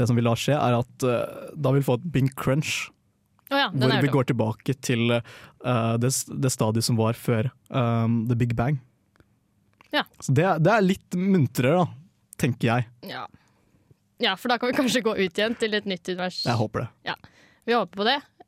det 0.00 0.08
som 0.08 0.18
vil 0.18 0.26
da 0.26 0.34
skje, 0.38 0.56
er 0.56 0.78
at 0.80 1.06
uh, 1.06 1.52
da 1.54 1.72
vil 1.72 1.82
vi 1.82 1.86
få 1.86 1.98
et 2.00 2.10
Bing 2.14 2.32
Crunch. 2.34 2.88
Oh 3.52 3.58
ja, 3.60 3.68
Hvor 3.68 4.00
vi 4.00 4.08
går 4.08 4.30
tilbake 4.30 4.74
til 4.80 5.12
eh, 5.12 5.94
det, 6.00 6.10
det 6.40 6.50
stadiet 6.54 6.86
som 6.86 6.96
var 6.96 7.12
før 7.12 7.50
um, 7.68 8.22
The 8.24 8.36
Big 8.40 8.54
Bang. 8.56 8.78
Ja. 9.92 10.06
Så 10.24 10.32
det, 10.32 10.46
det 10.64 10.72
er 10.72 10.86
litt 10.86 11.18
muntrere, 11.20 11.82
da, 11.82 12.30
tenker 12.40 12.70
jeg. 12.70 12.86
Ja. 13.10 13.26
ja, 14.24 14.32
for 14.40 14.48
da 14.48 14.56
kan 14.56 14.72
vi 14.72 14.78
kanskje 14.78 15.04
gå 15.04 15.12
ut 15.18 15.42
igjen 15.42 15.58
til 15.60 15.76
et 15.76 15.84
nytt 15.84 16.08
univers. 16.08 16.40
Jeg 16.46 16.56
håper 16.56 16.86
det. 16.86 17.18
Vi 17.68 17.76
håper 17.76 18.00
på 18.00 18.08
det. 18.08 18.16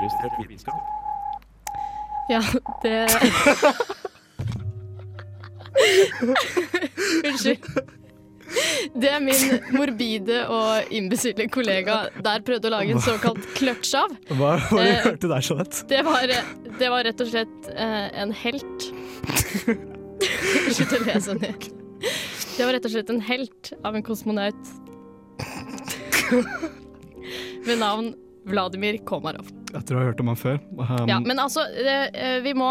Uillustrert 0.00 0.34
vitenskap. 0.40 0.74
Ja, 2.30 2.40
det 2.82 2.94
Unnskyld. 7.24 7.64
Det 9.00 9.10
er 9.10 9.20
min 9.22 9.60
morbide 9.76 10.40
og 10.50 10.88
imbesille 10.94 11.46
kollega 11.52 12.00
der 12.24 12.42
prøvde 12.46 12.66
å 12.66 12.72
lage 12.74 12.96
en 12.96 13.04
såkalt 13.04 13.44
kløtsj 13.54 13.92
av. 14.00 14.16
Hva 14.32 14.56
var 14.56 14.64
det 14.72 14.86
Eh, 14.88 14.96
du 15.04 15.08
hørte 15.10 15.30
der, 15.30 15.44
Jeanette? 15.46 15.84
Det 15.92 16.00
var, 16.06 16.32
det 16.80 16.90
var 16.90 17.06
rett 17.06 17.22
og 17.22 17.30
slett 17.30 17.70
eh, 17.76 18.08
en 18.24 18.34
helt 18.42 18.88
Slutt 20.70 20.92
å 20.96 20.98
le 21.06 21.14
sånn. 21.22 21.40
Det 21.40 22.66
var 22.66 22.74
rett 22.74 22.86
og 22.88 22.92
slett 22.92 23.12
en 23.14 23.22
helt 23.24 23.70
av 23.86 23.96
en 23.96 24.04
kosmonaut 24.04 24.74
ved 27.64 27.78
navn 27.80 28.12
Vladimir 28.50 28.98
Komarov. 29.06 29.48
Jeg 29.70 29.86
tror 29.86 29.96
jeg 29.96 30.02
har 30.02 30.10
hørt 30.12 30.20
om 30.24 30.30
han 30.32 30.38
før. 30.40 30.58
Um, 30.78 31.08
Ja, 31.08 31.20
men 31.22 31.38
altså, 31.38 31.64
eh, 31.70 32.40
vi 32.42 32.54
må 32.58 32.70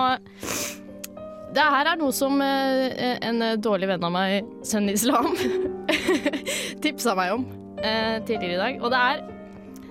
Det 1.49 1.63
her 1.63 1.87
er 1.93 1.97
noe 1.97 2.11
som 2.13 2.41
eh, 2.45 3.17
en 3.25 3.41
dårlig 3.61 3.87
venn 3.89 4.03
av 4.05 4.11
meg, 4.13 4.45
Sønn 4.67 4.89
Islam, 4.91 5.31
tipsa 6.83 7.15
meg 7.17 7.33
om 7.37 7.47
eh, 7.81 8.19
tidligere 8.27 8.53
i 8.53 8.61
dag. 8.61 8.83
Og 8.83 8.93
det 8.93 8.99
er 8.99 9.23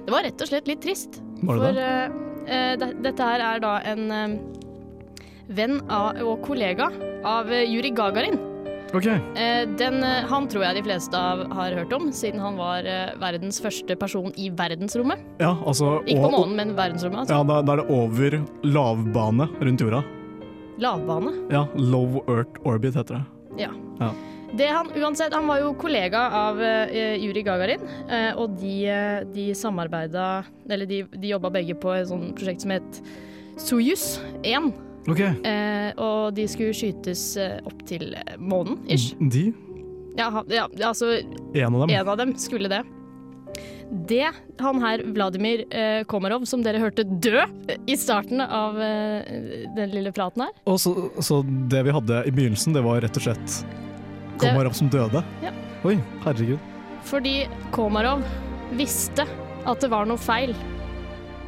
Det 0.05 0.15
var 0.15 0.25
rett 0.25 0.41
og 0.45 0.49
slett 0.49 0.69
litt 0.71 0.81
trist. 0.85 1.19
Var 1.43 1.59
det 1.59 1.65
For 1.65 1.83
eh, 1.83 2.05
eh, 2.47 2.77
det, 2.81 2.93
dette 3.05 3.27
her 3.33 3.43
er 3.45 3.61
da 3.65 3.75
en 3.91 4.07
uh, 4.13 4.59
venn 5.49 5.81
av, 5.93 6.19
og 6.25 6.43
kollega 6.47 6.91
av 7.27 7.51
eh, 7.53 7.67
Juri 7.69 7.91
Gagarin. 7.97 8.39
Ok, 8.97 9.07
Eh, 9.37 9.69
den, 9.79 10.03
eh, 10.03 10.25
han 10.25 10.49
tror 10.49 10.65
jeg 10.65 10.79
de 10.79 10.83
fleste 10.83 11.19
av 11.19 11.43
har 11.53 11.75
hørt 11.77 11.93
om, 11.93 12.09
siden 12.13 12.41
han 12.41 12.57
var 12.57 12.87
eh, 12.89 13.13
verdens 13.21 13.61
første 13.61 13.97
person 13.97 14.33
i 14.37 14.49
verdensrommet. 14.51 15.19
ja, 15.39 15.57
altså 15.67 15.99
Ikke 16.07 16.23
på 16.23 16.31
månen, 16.33 16.57
men 16.57 16.77
verdensrommet. 16.77 17.27
Altså. 17.27 17.35
Ja, 17.35 17.43
da, 17.45 17.61
da 17.63 17.73
er 17.73 17.83
det 17.83 17.91
over 17.91 18.39
lavbane 18.65 19.49
rundt 19.61 19.85
jorda. 19.85 20.03
Lavbane. 20.79 21.35
Ja, 21.51 21.67
Low 21.75 22.23
Earth 22.29 22.61
Orbit 22.65 22.95
heter 22.95 23.19
det. 23.19 23.25
Ja. 23.67 23.71
Ja. 24.01 24.13
Det 24.57 24.67
han, 24.73 24.89
uansett, 24.97 25.35
han 25.35 25.47
var 25.47 25.61
jo 25.61 25.75
kollega 25.77 26.21
av 26.33 26.57
uh, 26.57 27.17
Juri 27.21 27.43
Gagarin, 27.45 27.83
uh, 28.09 28.39
og 28.41 28.55
de, 28.57 28.89
uh, 28.89 29.27
de 29.35 29.51
samarbeida 29.53 30.45
Eller 30.71 30.89
de, 30.89 31.03
de 31.13 31.35
jobba 31.35 31.51
begge 31.53 31.77
på 31.77 31.93
et 31.93 32.09
sånt 32.09 32.33
prosjekt 32.39 32.65
som 32.65 32.73
het 32.73 33.03
Soyuz 33.61 34.23
1. 34.47 34.71
Ok, 35.09 35.21
eh, 35.25 35.93
og 35.97 36.35
de 36.37 36.45
skulle 36.51 36.75
skytes 36.77 37.23
eh, 37.41 37.59
opp 37.67 37.81
til 37.89 38.11
eh, 38.19 38.35
månen, 38.39 38.79
ish. 38.93 39.15
de? 39.33 39.47
Ja, 40.19 40.29
han- 40.35 40.49
ja, 40.51 40.67
altså 40.85 41.15
En 41.55 41.75
av 41.75 41.87
dem? 41.87 41.91
en 41.97 42.09
av 42.09 42.17
dem 42.19 42.35
skulle 42.37 42.69
det. 42.69 42.83
Det 44.09 44.27
han 44.61 44.81
her, 44.83 45.01
Vladimir 45.15 45.63
eh, 45.73 46.03
Komarov, 46.05 46.45
som 46.47 46.61
dere 46.63 46.79
hørte 46.83 47.07
dø 47.25 47.41
i 47.89 47.95
starten 47.97 48.43
av 48.45 48.77
eh, 48.85 49.25
den 49.79 49.95
lille 49.95 50.13
praten 50.13 50.43
her 50.45 50.51
Og 50.69 50.77
så, 50.83 50.93
så 51.25 51.39
det 51.73 51.81
vi 51.87 51.95
hadde 51.97 52.19
i 52.29 52.31
begynnelsen, 52.35 52.75
det 52.77 52.83
var 52.85 53.01
rett 53.01 53.17
og 53.17 53.25
slett 53.25 53.63
Komarov 54.39 54.77
som 54.77 54.91
døde? 54.93 55.23
Ja. 55.43 55.55
Oi, 55.89 55.97
herregud. 56.27 56.59
Fordi 57.09 57.47
Komarov 57.73 58.21
visste 58.77 59.25
at 59.65 59.81
det 59.81 59.89
var 59.91 60.05
noe 60.07 60.21
feil 60.21 60.53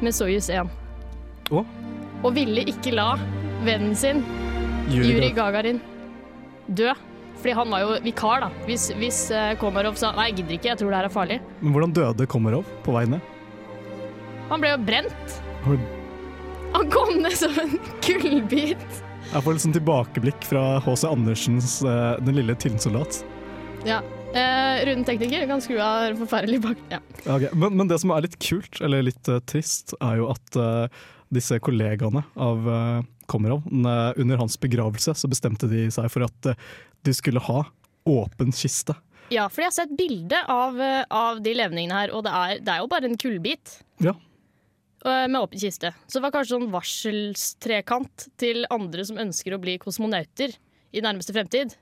med 0.01 0.15
Soyuz 0.17 0.49
1. 0.49 0.65
Og? 1.53 1.65
Og 2.25 2.33
ville 2.35 2.65
ikke 2.67 2.91
la 2.97 3.13
vennen 3.65 3.95
sin, 3.97 4.23
Yuri 4.91 5.13
Juri 5.15 5.31
Gagarin, 5.37 5.81
dø. 6.67 6.91
Fordi 7.41 7.55
han 7.57 7.71
var 7.73 7.81
jo 7.81 7.93
vikar, 8.05 8.43
da. 8.43 8.49
Hvis, 8.67 8.91
hvis 8.99 9.23
eh, 9.33 9.55
Komarov 9.57 9.95
sa 9.97 10.11
nei, 10.13 10.27
jeg 10.29 10.41
gidder 10.41 10.57
ikke, 10.59 10.69
jeg 10.69 10.81
tror 10.81 10.91
det 10.91 10.99
her 10.99 11.07
er 11.07 11.13
farlig. 11.13 11.37
Men 11.61 11.73
hvordan 11.73 11.95
døde 11.97 12.27
Komarov 12.29 12.67
på 12.85 12.93
vei 12.93 13.07
ned? 13.09 13.31
Han 14.51 14.61
ble 14.61 14.75
jo 14.75 14.81
brent. 14.85 15.39
Har 15.65 15.79
Han 16.75 16.91
kom 16.93 17.15
ned 17.23 17.33
som 17.39 17.57
en 17.63 17.73
kullbit. 18.05 19.01
Jeg 19.31 19.43
får 19.43 19.55
litt 19.55 19.63
sånn 19.63 19.75
tilbakeblikk 19.75 20.45
fra 20.45 20.63
H.C. 20.83 21.05
Andersens 21.07 21.79
eh, 21.87 22.17
Den 22.21 22.37
lille 22.37 22.55
tinnsoldat'. 22.59 23.23
Ja. 23.87 24.01
Eh, 24.31 24.85
Rune 24.87 25.03
tekniker 25.07 25.47
kan 25.49 25.63
skru 25.63 25.79
av 25.83 26.13
forferdelig 26.19 26.61
bak... 26.63 26.83
Ja. 26.91 27.01
Okay. 27.25 27.49
men, 27.57 27.75
men 27.79 27.89
det 27.89 27.97
som 28.03 28.13
er 28.15 28.27
litt 28.27 28.37
kult, 28.43 28.79
eller 28.83 29.03
litt 29.09 29.27
uh, 29.31 29.41
trist, 29.49 29.95
er 29.99 30.21
jo 30.21 30.29
at 30.31 30.59
eh, 30.59 31.01
disse 31.31 31.57
kollegaene 31.63 32.23
av 32.35 32.67
uh, 32.67 33.03
Komarov, 33.31 33.63
eh, 33.71 34.13
under 34.19 34.37
hans 34.41 34.57
begravelse, 34.59 35.13
så 35.15 35.27
bestemte 35.31 35.69
de 35.71 35.85
seg 35.93 36.09
for 36.11 36.25
at 36.25 36.49
eh, 36.51 36.57
de 37.07 37.13
skulle 37.15 37.39
ha 37.39 37.61
åpen 38.03 38.51
kiste. 38.51 38.91
ja, 39.31 39.45
fordi 39.47 39.63
jeg 39.63 39.69
har 39.69 39.77
sett 39.77 39.93
bilde 39.95 40.41
av, 40.51 40.75
eh, 40.83 41.05
av 41.07 41.39
de 41.45 41.53
levningene 41.55 41.95
her, 41.95 42.11
og 42.11 42.25
det 42.27 42.33
er, 42.35 42.57
det 42.59 42.73
er 42.73 42.81
jo 42.83 42.89
bare 42.91 43.07
en 43.07 43.15
kullbit. 43.21 43.77
Ja. 44.03 44.11
eh, 45.05 45.27
med 45.31 45.39
åpen 45.39 45.61
kiste. 45.63 45.93
Så 46.07 46.19
det 46.19 46.25
var 46.25 46.33
kanskje 46.35 46.57
sånn 46.57 46.71
varselstrekant 46.73 48.27
til 48.41 48.65
andre 48.69 49.05
som 49.07 49.21
ønsker 49.21 49.55
å 49.55 49.61
bli 49.63 49.77
kosmonauter 49.81 50.57
i 50.91 51.03
nærmeste 51.05 51.31
fremtid. 51.35 51.77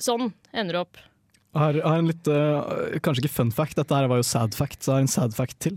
Sånn 0.00 0.30
ender 0.56 0.78
det 0.78 0.84
opp. 0.86 1.02
Her 1.52 1.76
er 1.82 1.98
en 1.98 2.08
litt, 2.08 2.24
eh, 2.32 2.96
kanskje 3.04 3.26
ikke 3.26 3.34
fun 3.36 3.52
fact, 3.52 3.76
dette 3.76 3.92
her 3.92 4.08
var 4.08 4.22
jo 4.22 4.24
sad 4.24 4.56
fact, 4.56 4.80
så 4.86 4.96
er 4.96 5.04
en 5.04 5.12
sad 5.12 5.36
fact 5.36 5.60
til. 5.60 5.76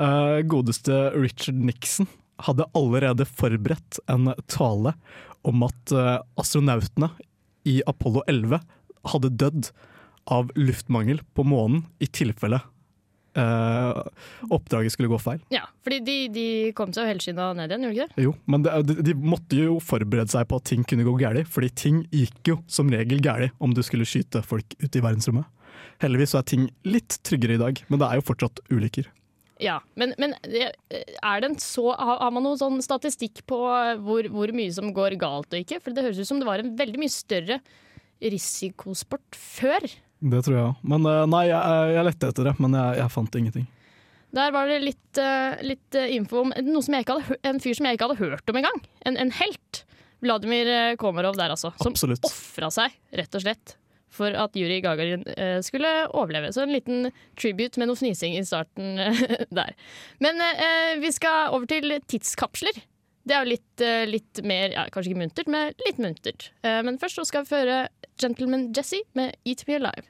Eh, 0.00 0.40
godeste 0.48 1.12
Richard 1.12 1.60
Nixon 1.60 2.08
hadde 2.46 2.68
allerede 2.76 3.26
forberedt 3.28 4.00
en 4.10 4.32
tale 4.50 4.94
om 5.48 5.64
at 5.66 5.94
eh, 5.96 6.16
astronautene 6.40 7.10
i 7.68 7.80
Apollo 7.88 8.24
11 8.28 8.60
hadde 9.12 9.32
dødd 9.40 9.70
av 10.30 10.50
luftmangel 10.56 11.22
på 11.36 11.44
månen 11.48 11.84
i 12.00 12.08
tilfelle 12.12 12.60
eh, 13.38 14.00
oppdraget 14.50 14.92
skulle 14.94 15.10
gå 15.10 15.18
feil. 15.22 15.40
Ja, 15.54 15.64
fordi 15.84 16.00
de, 16.06 16.16
de 16.34 16.46
kom 16.76 16.92
seg 16.96 17.08
helskinna 17.10 17.50
ned 17.56 17.72
igjen, 17.72 17.86
gjorde 17.88 17.94
de 17.94 18.02
ikke 18.04 18.16
det? 18.16 18.26
Jo, 18.26 18.34
men 18.50 18.66
det, 18.66 18.74
de, 18.88 18.98
de 19.10 19.16
måtte 19.16 19.60
jo 19.60 19.78
forberede 19.84 20.32
seg 20.32 20.48
på 20.50 20.60
at 20.60 20.68
ting 20.70 20.84
kunne 20.88 21.06
gå 21.06 21.16
galt, 21.20 21.50
fordi 21.50 21.70
ting 21.84 22.02
gikk 22.14 22.52
jo 22.52 22.58
som 22.70 22.90
regel 22.92 23.22
galt 23.24 23.56
om 23.62 23.74
du 23.76 23.82
skulle 23.86 24.08
skyte 24.08 24.44
folk 24.46 24.76
ut 24.80 24.90
i 24.90 25.04
verdensrommet. 25.04 25.48
Heldigvis 26.00 26.34
så 26.34 26.40
er 26.40 26.48
ting 26.48 26.68
litt 26.88 27.18
tryggere 27.26 27.56
i 27.56 27.60
dag, 27.60 27.80
men 27.88 28.00
det 28.00 28.08
er 28.08 28.20
jo 28.20 28.28
fortsatt 28.30 28.62
ulykker. 28.72 29.08
Ja, 29.60 29.78
men, 30.00 30.14
men 30.20 30.32
er 30.48 31.42
det 31.42 31.50
en 31.50 31.58
så, 31.60 31.90
har, 31.92 32.30
man 32.32 32.46
noen 32.46 32.60
sånn 32.60 32.80
statistikk 32.84 33.42
på 33.50 33.58
hvor, 34.04 34.28
hvor 34.32 34.52
mye 34.56 34.72
som 34.72 34.88
går 34.96 35.18
galt 35.20 35.52
og 35.52 35.60
ikke? 35.60 35.82
For 35.84 35.92
det 35.92 36.06
høres 36.06 36.20
ut 36.22 36.30
som 36.30 36.40
det 36.40 36.48
var 36.48 36.62
en 36.62 36.72
veldig 36.78 37.02
mye 37.02 37.12
større 37.12 37.60
risikosport 38.20 39.36
før. 39.36 39.84
Det 40.20 40.40
tror 40.44 40.56
jeg 40.56 40.64
òg. 40.70 40.80
Men 40.92 41.06
eh, 41.08 41.26
nei, 41.32 41.44
jeg, 41.48 41.92
jeg 41.96 42.08
lette 42.08 42.32
etter 42.32 42.50
det, 42.50 42.56
men 42.60 42.76
jeg, 42.76 42.98
jeg 43.00 43.14
fant 43.14 43.38
ingenting. 43.40 43.68
Der 44.36 44.52
var 44.54 44.68
det 44.70 44.78
litt, 44.84 45.18
eh, 45.18 45.62
litt 45.66 45.96
eh, 45.98 46.12
info 46.14 46.44
om 46.44 46.52
hadde, 46.54 47.38
en 47.42 47.62
fyr 47.62 47.74
som 47.74 47.88
jeg 47.88 47.98
ikke 47.98 48.10
hadde 48.10 48.20
hørt 48.20 48.52
om 48.52 48.60
engang. 48.60 48.82
En, 49.08 49.18
en 49.18 49.32
helt. 49.40 49.84
Vladimir 50.20 50.68
eh, 50.68 50.96
Komarov 51.00 51.38
der, 51.38 51.54
altså. 51.54 51.72
Som 51.80 51.96
ofra 51.96 52.68
seg, 52.74 52.94
rett 53.16 53.34
og 53.34 53.42
slett, 53.42 53.74
for 54.14 54.34
at 54.36 54.56
Juri 54.58 54.80
Gagarin 54.84 55.24
eh, 55.36 55.58
skulle 55.64 55.90
overleve. 56.10 56.52
Så 56.52 56.64
en 56.64 56.74
liten 56.74 57.10
tribute 57.40 57.80
med 57.80 57.90
noe 57.90 57.98
fnising 57.98 58.36
i 58.38 58.44
starten 58.46 58.98
eh, 58.98 59.24
der. 59.60 59.74
Men 60.22 60.42
eh, 60.44 60.96
vi 61.02 61.12
skal 61.14 61.54
over 61.54 61.68
til 61.70 61.96
tidskapsler. 62.10 62.82
Det 63.20 63.36
er 63.36 63.44
jo 63.44 63.52
litt, 63.52 63.82
litt 64.08 64.40
mer, 64.48 64.72
ja, 64.72 64.86
kanskje 64.90 65.12
ikke 65.12 65.20
muntert, 65.20 65.50
men 65.52 65.74
litt 65.84 65.98
muntert. 66.00 66.46
Men 66.64 66.96
først 66.98 67.20
så 67.20 67.26
skal 67.28 67.44
vi 67.44 67.50
føre 67.52 67.76
Gentleman 68.18 68.70
Jesse 68.74 69.02
med 69.14 69.36
Eat 69.44 69.66
Me 69.68 69.76
Alive. 69.76 70.08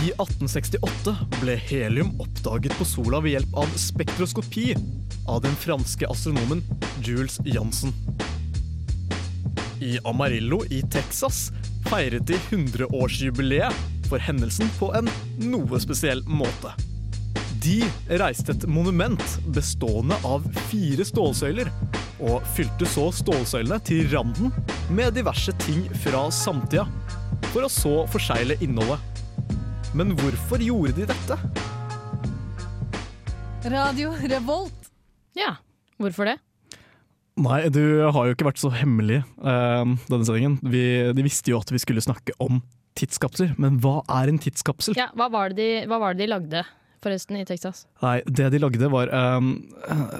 I 0.00 0.12
1868 0.16 1.12
ble 1.42 1.54
helium 1.60 2.14
oppdaget 2.24 2.72
på 2.78 2.86
sola 2.88 3.18
ved 3.20 3.34
hjelp 3.34 3.56
av 3.60 3.72
spektroskopi 3.76 4.70
av 5.28 5.42
den 5.44 5.52
franske 5.60 6.08
astronomen 6.08 6.62
Jules 7.04 7.36
Jansen. 7.44 7.92
I 9.84 9.98
Amarillo 10.08 10.62
i 10.72 10.80
Texas 10.92 11.50
feiret 11.90 12.24
de 12.30 12.38
100-årsjubileet 12.48 14.08
for 14.08 14.24
hendelsen 14.24 14.72
på 14.78 14.88
en 14.96 15.10
noe 15.44 15.82
spesiell 15.84 16.24
måte. 16.24 16.72
De 17.60 17.82
reiste 18.22 18.56
et 18.56 18.66
monument 18.72 19.36
bestående 19.52 20.16
av 20.24 20.48
fire 20.70 21.04
stålsøyler, 21.04 21.68
og 22.24 22.40
fylte 22.56 22.88
så 22.88 23.10
stålsøylene 23.20 23.82
til 23.84 24.08
randen 24.14 24.48
med 24.88 25.12
diverse 25.20 25.52
ting 25.66 25.84
fra 26.06 26.24
samtida, 26.32 26.88
for 27.52 27.68
å 27.68 27.72
så 27.72 27.98
forsegle 28.08 28.56
innholdet. 28.64 29.09
Men 29.90 30.12
hvorfor 30.14 30.62
gjorde 30.62 30.92
de 31.00 31.06
dette? 31.10 31.36
Radio 33.72 34.12
Revolt. 34.30 34.90
Ja, 35.34 35.56
hvorfor 35.98 36.28
det? 36.30 36.36
Nei, 37.40 37.64
du 37.74 37.82
har 38.06 38.28
jo 38.28 38.36
ikke 38.36 38.46
vært 38.46 38.60
så 38.62 38.70
hemmelig 38.70 39.22
uh, 39.42 39.82
denne 40.06 40.26
sendingen. 40.28 40.58
Vi, 40.62 40.82
de 41.16 41.24
visste 41.26 41.50
jo 41.50 41.58
at 41.58 41.72
vi 41.74 41.80
skulle 41.82 42.04
snakke 42.04 42.36
om 42.42 42.60
tidskapsler, 42.98 43.56
men 43.58 43.80
hva 43.82 44.00
er 44.20 44.30
en 44.30 44.38
tidskapsel? 44.42 44.94
Ja, 44.98 45.08
hva 45.18 45.26
var 45.32 45.50
det 45.50 45.58
de, 45.58 45.88
hva 45.90 45.98
var 46.02 46.14
det 46.14 46.22
de 46.22 46.30
lagde, 46.30 46.62
forresten, 47.02 47.40
i 47.40 47.46
Texas? 47.48 47.82
Nei, 48.04 48.20
det 48.28 48.50
de 48.54 48.60
lagde 48.62 48.90
var 48.92 49.10
um, 49.40 49.56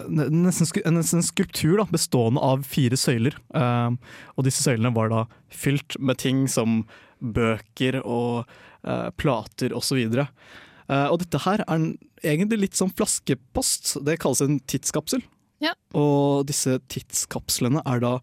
nesten, 0.08 0.66
en 0.82 0.98
nesten 0.98 1.20
en 1.20 1.28
skulptur 1.28 1.76
da, 1.78 1.86
bestående 1.92 2.42
av 2.42 2.66
fire 2.66 2.98
søyler. 2.98 3.38
Um, 3.54 4.00
og 4.34 4.48
disse 4.48 4.66
søylene 4.66 4.94
var 4.96 5.14
da 5.14 5.22
fylt 5.54 5.98
med 6.02 6.18
ting 6.22 6.48
som 6.50 6.82
bøker 7.20 8.00
og 8.02 8.50
uh, 8.86 9.08
plater 9.20 9.74
osv. 9.76 10.00
Uh, 10.10 11.06
og 11.10 11.20
dette 11.22 11.42
her 11.46 11.64
er 11.66 11.74
en, 11.76 11.90
egentlig 12.24 12.64
litt 12.66 12.78
som 12.80 12.92
flaskepost. 12.92 13.98
Det 14.06 14.18
kalles 14.22 14.42
en 14.44 14.60
tidskapsel. 14.70 15.24
Ja. 15.60 15.74
Og 15.96 16.48
disse 16.48 16.78
tidskapslene 16.92 17.84
er 17.84 18.00
da 18.02 18.14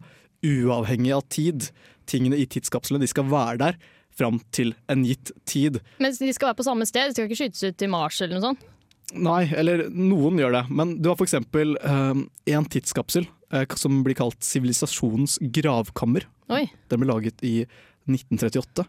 uavhengig 0.44 1.14
av 1.14 1.24
tid. 1.32 1.70
Tingene 2.08 2.40
i 2.40 2.48
tidskapslene 2.50 3.02
de 3.02 3.10
skal 3.10 3.30
være 3.30 3.62
der 3.62 3.78
fram 4.18 4.40
til 4.54 4.74
en 4.90 5.04
gitt 5.06 5.30
tid. 5.46 5.78
Men 6.02 6.14
de 6.14 6.32
skal 6.34 6.50
være 6.50 6.58
på 6.58 6.66
samme 6.66 6.86
sted, 6.88 7.10
de 7.10 7.16
skal 7.16 7.28
ikke 7.28 7.38
skytes 7.38 7.62
ut 7.68 7.78
til 7.78 7.92
Mars 7.92 8.18
eller 8.24 8.38
noe 8.38 8.46
sånt? 8.50 8.66
Nei, 9.16 9.42
eller 9.56 9.86
noen 9.88 10.40
gjør 10.40 10.56
det. 10.58 10.64
Men 10.68 10.96
du 11.00 11.08
har 11.08 11.16
for 11.16 11.28
eksempel 11.28 11.78
eh, 11.80 12.24
en 12.52 12.66
tidskapsel 12.68 13.28
eh, 13.54 13.76
som 13.80 14.02
blir 14.04 14.18
kalt 14.18 14.42
sivilisasjonens 14.44 15.38
gravkammer. 15.54 16.26
Oi. 16.52 16.66
Den 16.92 17.00
ble 17.02 17.08
laget 17.08 17.44
i 17.46 17.62
1938. 18.14 18.84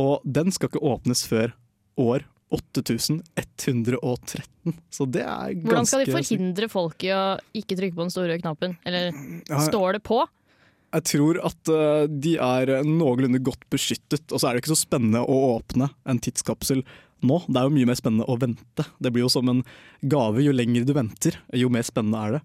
Og 0.00 0.20
den 0.24 0.52
skal 0.54 0.70
ikke 0.70 0.84
åpnes 0.86 1.24
før 1.28 1.54
år 2.00 2.26
8113. 2.50 3.22
Så 4.90 5.06
det 5.06 5.22
er 5.22 5.52
ganske 5.54 5.68
Hvordan 5.68 5.86
skal 5.86 6.04
de 6.04 6.14
forhindre 6.14 6.68
folk 6.70 7.04
i 7.06 7.12
å 7.14 7.38
ikke 7.56 7.78
trykke 7.78 7.96
på 7.96 8.04
den 8.06 8.14
store 8.14 8.38
knappen? 8.42 8.76
Eller 8.86 9.14
står 9.68 9.98
det 9.98 10.02
på? 10.06 10.18
Jeg 10.90 11.06
tror 11.06 11.38
at 11.46 11.70
eh, 11.70 12.08
de 12.10 12.34
er 12.42 12.82
noenlunde 12.86 13.38
godt 13.46 13.62
beskyttet, 13.70 14.24
og 14.32 14.38
så 14.40 14.48
er 14.48 14.52
det 14.56 14.64
ikke 14.64 14.74
så 14.74 14.82
spennende 14.82 15.22
å 15.22 15.36
åpne 15.52 15.86
en 16.02 16.18
tidskapsel 16.22 16.82
nå. 17.22 17.36
Det 17.46 17.60
er 17.60 17.68
jo 17.68 17.76
mye 17.76 17.90
mer 17.92 17.98
spennende 18.00 18.26
å 18.26 18.38
vente. 18.40 18.82
Det 18.98 19.12
blir 19.14 19.22
jo 19.26 19.30
som 19.30 19.46
en 19.52 19.62
gave. 20.02 20.42
Jo 20.42 20.52
lenger 20.56 20.88
du 20.88 20.92
venter, 20.96 21.38
jo 21.54 21.70
mer 21.70 21.86
spennende 21.86 22.18
er 22.24 22.30
det. 22.38 22.42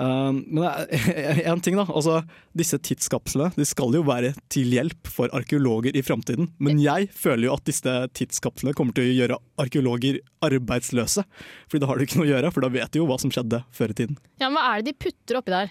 Eh, 0.00 0.32
men 0.32 0.64
en 1.52 1.60
ting 1.60 1.76
da, 1.76 1.84
altså 1.84 2.20
Disse 2.56 2.78
tidskapslene 2.80 3.50
de 3.56 3.66
skal 3.68 3.92
jo 3.96 4.02
være 4.06 4.32
til 4.52 4.72
hjelp 4.72 5.10
for 5.10 5.32
arkeologer 5.36 5.96
i 5.96 6.04
framtiden. 6.06 6.50
Men 6.62 6.80
jeg 6.82 7.10
føler 7.14 7.48
jo 7.48 7.56
at 7.58 7.66
disse 7.68 7.96
tidskapslene 8.16 8.74
kommer 8.76 8.96
til 8.96 9.10
å 9.10 9.18
gjøre 9.18 9.40
arkeologer 9.60 10.20
arbeidsløse. 10.46 11.26
Fordi 11.68 11.84
da 11.84 11.90
har 11.90 12.00
du 12.00 12.06
ikke 12.06 12.22
noe 12.22 12.28
å 12.28 12.32
gjøre, 12.32 12.54
for 12.54 12.64
da 12.64 12.72
vet 12.72 12.94
du 12.94 13.02
jo 13.02 13.10
hva 13.10 13.20
som 13.20 13.32
skjedde 13.34 13.62
før 13.76 13.92
i 13.92 14.00
tiden. 14.02 14.18
Ja, 14.40 14.48
men 14.48 14.58
Hva 14.60 14.66
er 14.72 14.82
det 14.82 14.92
de 14.92 15.00
putter 15.06 15.40
oppi 15.40 15.54
der? 15.54 15.70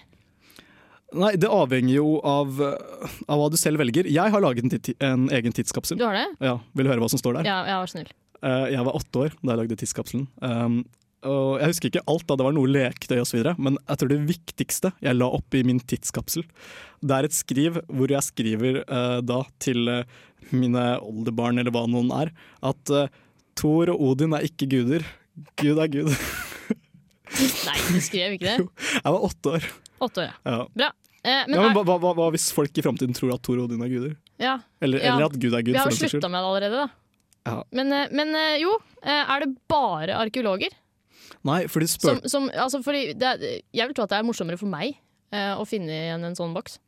Nei, 1.20 1.32
det 1.42 1.50
avhenger 1.50 1.96
jo 1.96 2.10
av, 2.22 2.60
av 2.62 3.40
hva 3.40 3.48
du 3.50 3.56
selv 3.58 3.82
velger. 3.82 4.06
Jeg 4.06 4.30
har 4.30 4.42
laget 4.44 4.68
en, 4.68 4.90
en 5.08 5.28
egen 5.34 5.54
tidskapsel. 5.56 5.98
Du 5.98 6.06
har 6.06 6.14
det? 6.14 6.26
Ja, 6.38 6.60
Vil 6.78 6.86
du 6.86 6.92
høre 6.92 7.02
hva 7.02 7.10
som 7.10 7.18
står 7.18 7.40
der? 7.40 7.50
Ja, 7.50 7.60
jeg 7.66 7.82
vær 7.82 7.90
snill. 7.90 8.12
Eh, 8.40 8.66
jeg 8.76 8.86
var 8.86 8.96
åtte 8.96 9.24
år 9.26 9.34
da 9.40 9.52
jeg 9.52 9.60
lagde 9.64 9.78
tidskapselen. 9.82 10.28
Um, 10.38 10.78
og 11.28 11.60
jeg 11.60 11.72
husker 11.72 11.90
ikke 11.90 12.04
alt, 12.08 12.24
da 12.28 12.36
det 12.40 12.46
var 12.46 12.54
noe 12.56 12.70
leketøy 12.70 13.18
osv., 13.20 13.44
men 13.60 13.76
jeg 13.82 14.00
tror 14.00 14.10
det 14.12 14.20
viktigste 14.28 14.92
jeg 15.04 15.18
la 15.18 15.28
opp 15.36 15.56
i 15.56 15.64
min 15.66 15.80
tidskapsel, 15.80 16.46
det 17.04 17.16
er 17.16 17.28
et 17.28 17.36
skriv 17.36 17.80
hvor 17.88 18.12
jeg 18.12 18.24
skriver 18.24 18.80
eh, 18.84 19.18
da 19.24 19.42
til 19.60 19.90
eh, 19.92 20.20
mine 20.56 20.84
oldebarn, 21.04 21.60
eller 21.60 21.74
hva 21.74 21.84
noen 21.90 22.08
er, 22.16 22.32
at 22.64 22.92
uh, 22.94 23.10
Thor 23.58 23.92
og 23.92 24.00
Odin 24.08 24.32
er 24.34 24.46
ikke 24.48 24.66
guder. 24.72 25.04
Gud 25.60 25.78
er 25.78 25.90
gud. 25.92 26.08
Nei, 27.68 27.76
du 27.92 28.00
skrev 28.02 28.34
ikke 28.34 28.48
det? 28.48 28.56
jeg 28.96 29.04
var 29.04 29.26
åtte 29.28 29.52
år. 29.58 29.68
Åtte 30.00 30.24
år, 30.24 30.32
ja. 30.32 30.56
Ja. 30.56 30.64
Bra. 30.80 30.88
Eh, 31.20 31.42
men, 31.44 31.54
ja, 31.58 31.66
men 31.68 31.76
hva, 31.76 31.98
hva, 32.00 32.14
hva, 32.16 32.30
hvis 32.32 32.48
folk 32.56 32.80
i 32.80 32.84
framtiden 32.84 33.14
tror 33.14 33.34
at 33.36 33.44
Thor 33.44 33.60
og 33.60 33.68
Odin 33.68 33.84
er 33.84 33.92
guder? 33.92 34.16
ja, 34.40 34.56
Eller, 34.80 35.04
eller 35.04 35.28
at 35.28 35.36
Gud 35.36 35.52
er 35.52 35.60
Gud, 35.60 35.74
vi 35.76 35.78
har 35.78 35.92
jo 35.92 36.00
slutta 36.00 36.32
med 36.32 36.40
det 36.40 36.50
allerede, 36.54 36.86
da. 36.86 36.88
Ja. 37.48 37.64
Men, 37.70 37.92
eh, 37.92 38.08
men 38.10 38.34
eh, 38.36 38.56
jo, 38.60 38.74
eh, 39.02 39.22
er 39.34 39.44
det 39.44 39.54
bare 39.70 40.16
arkeologer? 40.20 40.74
Nei, 41.46 41.62
fordi 41.70 41.88
spør... 41.90 42.20
Som, 42.20 42.28
som, 42.32 42.48
altså, 42.52 42.82
fordi 42.84 43.14
det 43.18 43.32
jeg 43.40 43.86
vil 43.86 43.96
tro 43.96 44.06
at 44.06 44.12
det 44.12 44.20
er 44.20 44.26
morsommere 44.26 44.60
for 44.60 44.70
meg 44.70 44.94
eh, 45.34 45.54
å 45.54 45.66
finne 45.68 45.92
igjen 45.94 46.26
en 46.26 46.38
sånn 46.38 46.54
boks. 46.56 46.78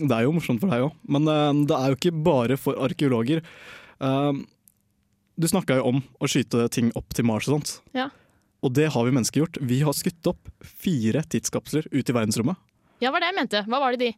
Det 0.00 0.10
er 0.10 0.26
jo 0.26 0.34
morsomt 0.34 0.62
for 0.62 0.72
deg 0.72 0.88
òg, 0.88 0.98
men 1.06 1.30
eh, 1.30 1.62
det 1.70 1.78
er 1.78 1.92
jo 1.92 1.98
ikke 2.00 2.16
bare 2.26 2.58
for 2.58 2.78
arkeologer. 2.82 3.44
Uh, 4.02 4.42
du 5.38 5.46
snakka 5.50 5.78
jo 5.78 5.88
om 5.92 6.02
å 6.22 6.28
skyte 6.30 6.66
ting 6.74 6.90
opp 6.98 7.14
til 7.14 7.26
Mars 7.26 7.48
og 7.48 7.58
sånt. 7.58 7.76
Ja. 7.96 8.08
Og 8.64 8.72
det 8.74 8.88
har 8.94 9.06
vi 9.06 9.14
mennesker 9.14 9.44
gjort. 9.44 9.58
Vi 9.60 9.80
har 9.84 9.96
skutt 9.96 10.30
opp 10.30 10.50
fire 10.64 11.22
tidskapsler 11.30 11.88
ut 11.92 12.10
i 12.10 12.16
verdensrommet. 12.16 12.58
Ja, 13.02 13.10
var 13.12 13.22
det 13.22 13.32
jeg 13.32 13.38
mente. 13.38 13.64
Hva 13.68 13.80
var 13.82 13.94
det 13.94 14.00
de? 14.00 14.12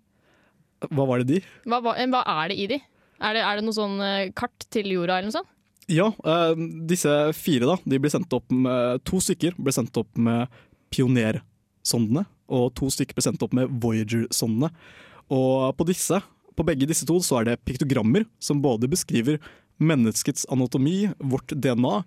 Hva 0.92 1.06
var 1.08 1.22
det 1.22 1.28
de? 1.30 1.40
Hva, 1.64 1.80
hva, 1.82 1.96
hva 1.96 2.22
er 2.36 2.52
det 2.52 2.58
i 2.60 2.68
de? 2.70 2.78
Er 3.16 3.36
det, 3.36 3.42
er 3.42 3.58
det 3.58 3.64
noe 3.64 3.76
sånn 3.76 3.96
eh, 4.04 4.32
kart 4.36 4.66
til 4.72 4.90
jorda 4.92 5.18
eller 5.18 5.30
noe 5.30 5.38
sånt? 5.38 5.52
Ja, 5.90 6.10
eh, 6.26 6.54
disse 6.90 7.10
fire 7.38 7.68
da, 7.70 7.76
de 7.86 7.98
ble 8.02 8.10
sendt 8.10 8.32
opp 8.34 8.50
med, 8.50 9.02
to 9.06 9.20
stykker 9.22 9.54
ble 9.58 9.74
sendt 9.74 9.96
opp 10.00 10.10
med 10.18 10.50
pionersondene, 10.94 12.24
og 12.50 12.72
to 12.78 12.90
stykker 12.90 13.16
ble 13.16 13.26
sendt 13.26 13.44
opp 13.46 13.54
med 13.56 13.70
Voyager-sondene. 13.82 14.72
Og 15.34 15.74
på 15.78 15.86
disse, 15.88 16.18
på 16.56 16.66
begge 16.66 16.88
disse 16.88 17.06
to, 17.06 17.18
så 17.22 17.40
er 17.40 17.50
det 17.50 17.60
piktogrammer 17.66 18.26
som 18.42 18.62
både 18.64 18.90
beskriver 18.90 19.38
menneskets 19.82 20.46
anatomi, 20.50 21.10
vårt 21.18 21.54
DNA, 21.54 22.02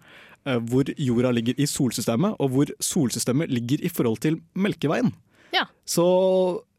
eh, 0.46 0.60
hvor 0.60 0.90
jorda 0.98 1.32
ligger 1.36 1.60
i 1.60 1.68
solsystemet, 1.70 2.36
og 2.40 2.56
hvor 2.56 2.72
solsystemet 2.84 3.52
ligger 3.52 3.84
i 3.84 3.92
forhold 3.92 4.20
til 4.26 4.40
Melkeveien. 4.56 5.14
Ja. 5.56 5.68
Så 5.86 6.08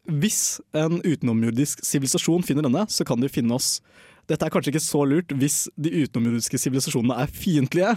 hvis 0.09 0.59
en 0.75 0.99
utenomjordisk 1.05 1.83
sivilisasjon 1.85 2.43
finner 2.45 2.65
denne, 2.65 2.85
så 2.89 3.05
kan 3.07 3.21
de 3.21 3.29
finne 3.31 3.55
oss. 3.55 3.79
Dette 4.29 4.45
er 4.45 4.53
kanskje 4.53 4.71
ikke 4.73 4.83
så 4.83 5.01
lurt 5.07 5.33
hvis 5.37 5.63
de 5.81 5.91
utenomjordiske 6.03 6.59
sivilisasjonene 6.61 7.17
er 7.23 7.31
fiendtlige, 7.33 7.95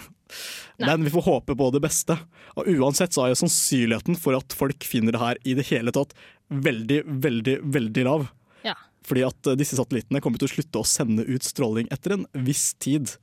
men 0.80 1.04
vi 1.04 1.12
får 1.12 1.26
håpe 1.28 1.56
på 1.58 1.68
det 1.74 1.82
beste. 1.84 2.16
Og 2.58 2.70
uansett 2.78 3.14
så 3.14 3.26
er 3.26 3.34
jo 3.34 3.40
sannsynligheten 3.42 4.18
for 4.20 4.38
at 4.38 4.56
folk 4.56 4.86
finner 4.88 5.14
det 5.14 5.22
her 5.22 5.40
i 5.44 5.54
det 5.58 5.66
hele 5.68 5.94
tatt 5.94 6.14
veldig, 6.48 7.02
veldig, 7.24 7.58
veldig 7.76 8.06
lav. 8.08 8.26
Ja. 8.64 8.74
Fordi 9.04 9.24
at 9.28 9.52
eh, 9.52 9.58
disse 9.60 9.76
satellittene 9.78 10.22
kommer 10.24 10.40
til 10.40 10.48
å 10.48 10.54
slutte 10.54 10.80
å 10.80 10.88
sende 10.88 11.26
ut 11.28 11.44
stråling 11.44 11.90
etter 11.94 12.16
en 12.16 12.26
viss 12.46 12.72
tid. 12.80 13.14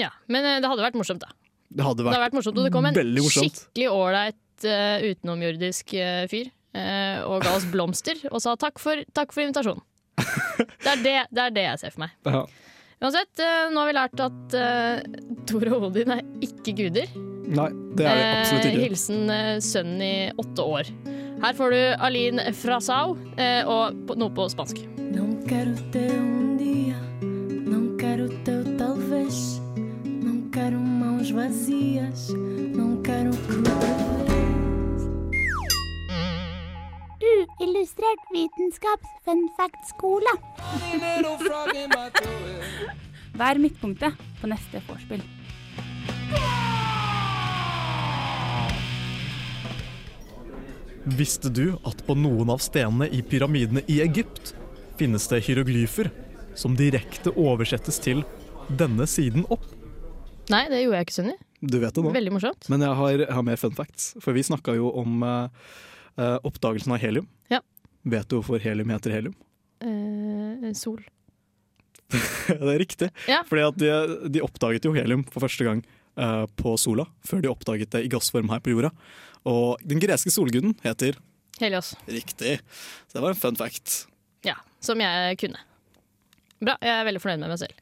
ja. 0.00 0.10
Men 0.26 0.48
eh, 0.48 0.60
det 0.64 0.70
hadde 0.70 0.86
vært 0.86 0.98
morsomt, 0.98 1.22
da. 1.24 1.32
Det 1.74 1.84
hadde 1.84 2.02
Det 2.02 2.08
hadde 2.08 2.10
vært, 2.10 2.26
vært 2.28 2.38
morsomt, 2.40 2.58
Og 2.58 2.66
det 2.66 2.74
kom 2.74 2.86
en 2.88 2.98
skikkelig 3.34 3.88
ålreit 3.90 4.68
eh, 4.68 5.08
utenomjordisk 5.12 5.96
fyr 6.30 6.52
og 6.74 7.44
ga 7.44 7.52
oss 7.54 7.68
blomster 7.70 8.18
og 8.32 8.40
sa 8.42 8.56
takk 8.58 8.80
for, 8.82 8.98
takk 9.14 9.30
for 9.30 9.44
invitasjonen. 9.44 9.78
Det 10.16 10.90
er 10.92 11.00
det, 11.02 11.14
det 11.34 11.42
er 11.48 11.54
det 11.56 11.64
jeg 11.66 11.78
ser 11.80 11.94
for 11.94 12.04
meg. 12.04 12.12
Ja. 12.28 12.44
Uansett, 13.04 13.40
eh, 13.42 13.66
nå 13.74 13.80
har 13.82 13.88
vi 13.90 13.94
lært 13.96 14.20
at 14.22 14.54
uh, 14.56 15.40
Thor 15.48 15.66
og 15.76 15.88
Odin 15.90 16.12
er 16.14 16.22
ikke 16.44 16.72
guder. 16.78 17.10
Nei, 17.44 17.66
det 17.98 18.06
er 18.08 18.16
det 18.16 18.28
absolutt 18.38 18.64
Eh, 18.64 18.70
ikke. 18.70 18.84
hilsen 18.86 19.28
uh, 19.28 19.56
sønnen 19.60 20.00
i 20.06 20.12
åtte 20.40 20.64
år. 20.64 20.92
Her 21.44 21.58
får 21.58 21.74
du 21.74 21.80
Aline 22.06 22.46
Frasau 22.56 23.16
uh, 23.18 23.62
og 23.68 24.14
noe 24.16 24.32
på 24.32 24.46
spansk. 24.54 24.80
Non 25.14 25.34
quero 25.48 25.74
te 25.92 26.06
un 26.14 26.54
dia, 26.56 26.96
non 27.68 27.90
quero 28.00 28.30
teu 28.46 28.62
talvez, 28.80 29.42
não 30.06 30.40
quero 30.54 30.78
mãos 30.80 31.34
vazias, 31.36 32.30
não 32.32 33.02
quero 33.04 33.34
Uillustrert 33.34 33.73
vitenskaps 38.32 39.08
fun 39.24 39.48
fact-skole. 39.56 40.32
Vær 43.40 43.58
midtpunktet 43.58 44.14
på 44.40 44.50
neste 44.50 44.82
vorspiel. 44.88 45.22
Visste 51.04 51.50
du 51.52 51.74
at 51.84 52.00
på 52.06 52.14
noen 52.16 52.48
av 52.54 52.62
stenene 52.64 53.10
i 53.12 53.20
pyramidene 53.20 53.82
i 53.92 54.00
Egypt 54.00 54.54
finnes 54.96 55.26
det 55.28 55.42
hieroglyfer 55.44 56.08
som 56.56 56.76
direkte 56.78 57.34
oversettes 57.34 57.98
til 58.00 58.22
'denne 58.70 59.06
siden 59.10 59.44
opp'? 59.52 59.66
Nei, 60.52 60.68
det 60.68 60.84
gjorde 60.84 60.96
jeg 61.00 61.06
ikke, 61.08 61.16
Sunni. 61.18 61.34
Du 61.60 61.78
vet 61.80 61.94
det 61.96 62.04
nå. 62.04 62.12
Veldig 62.12 62.32
morsomt. 62.32 62.68
Men 62.68 62.84
jeg 62.84 62.96
har, 62.98 63.12
jeg 63.24 63.32
har 63.32 63.44
mer 63.46 63.60
fun 63.60 63.76
facts. 63.76 64.14
For 64.20 64.36
vi 64.36 64.44
snakka 64.44 64.74
jo 64.76 64.90
om 64.92 65.22
eh, 65.24 65.48
eh, 66.20 66.38
oppdagelsen 66.44 66.92
av 66.92 67.00
helium. 67.00 67.28
Ja. 67.52 67.60
Vet 68.04 68.28
du 68.28 68.38
hvorfor 68.38 68.60
helium 68.60 68.92
heter 68.92 69.14
helium? 69.14 69.34
Eh, 69.84 70.70
sol. 70.76 71.02
det 72.12 72.72
er 72.74 72.80
riktig. 72.80 73.10
Ja. 73.30 73.42
Fordi 73.48 73.66
at 73.66 73.78
de, 73.80 73.92
de 74.36 74.42
oppdaget 74.44 74.86
jo 74.86 74.94
helium 74.96 75.24
for 75.32 75.44
første 75.46 75.66
gang 75.66 75.84
eh, 76.20 76.44
på 76.60 76.76
sola, 76.80 77.06
før 77.24 77.44
de 77.44 77.52
oppdaget 77.52 77.94
det 77.94 78.04
i 78.04 78.10
gassform 78.12 78.52
her 78.52 78.62
på 78.64 78.74
jorda. 78.74 78.92
Og 79.48 79.80
den 79.84 80.00
greske 80.02 80.32
solguden 80.32 80.76
heter 80.84 81.18
Helios. 81.60 81.92
Riktig. 82.10 82.58
Så 83.06 83.18
det 83.18 83.22
var 83.22 83.30
en 83.30 83.38
fun 83.38 83.56
fact. 83.56 84.04
Ja, 84.44 84.56
som 84.82 85.00
jeg 85.00 85.38
kunne. 85.38 85.60
Bra, 86.64 86.74
jeg 86.82 86.90
er 86.90 87.06
veldig 87.06 87.22
fornøyd 87.22 87.44
med 87.44 87.52
meg 87.52 87.60
selv. 87.60 87.76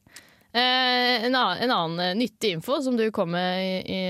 Eh, 0.53 1.25
en, 1.25 1.33
annen, 1.33 1.63
en 1.65 1.73
annen 1.73 2.01
eh, 2.05 2.17
nyttig 2.19 2.51
info 2.59 2.77
som 2.85 2.99
du 2.99 3.07
kom 3.15 3.31
med 3.33 3.63
i, 3.65 3.77
i, 3.97 4.03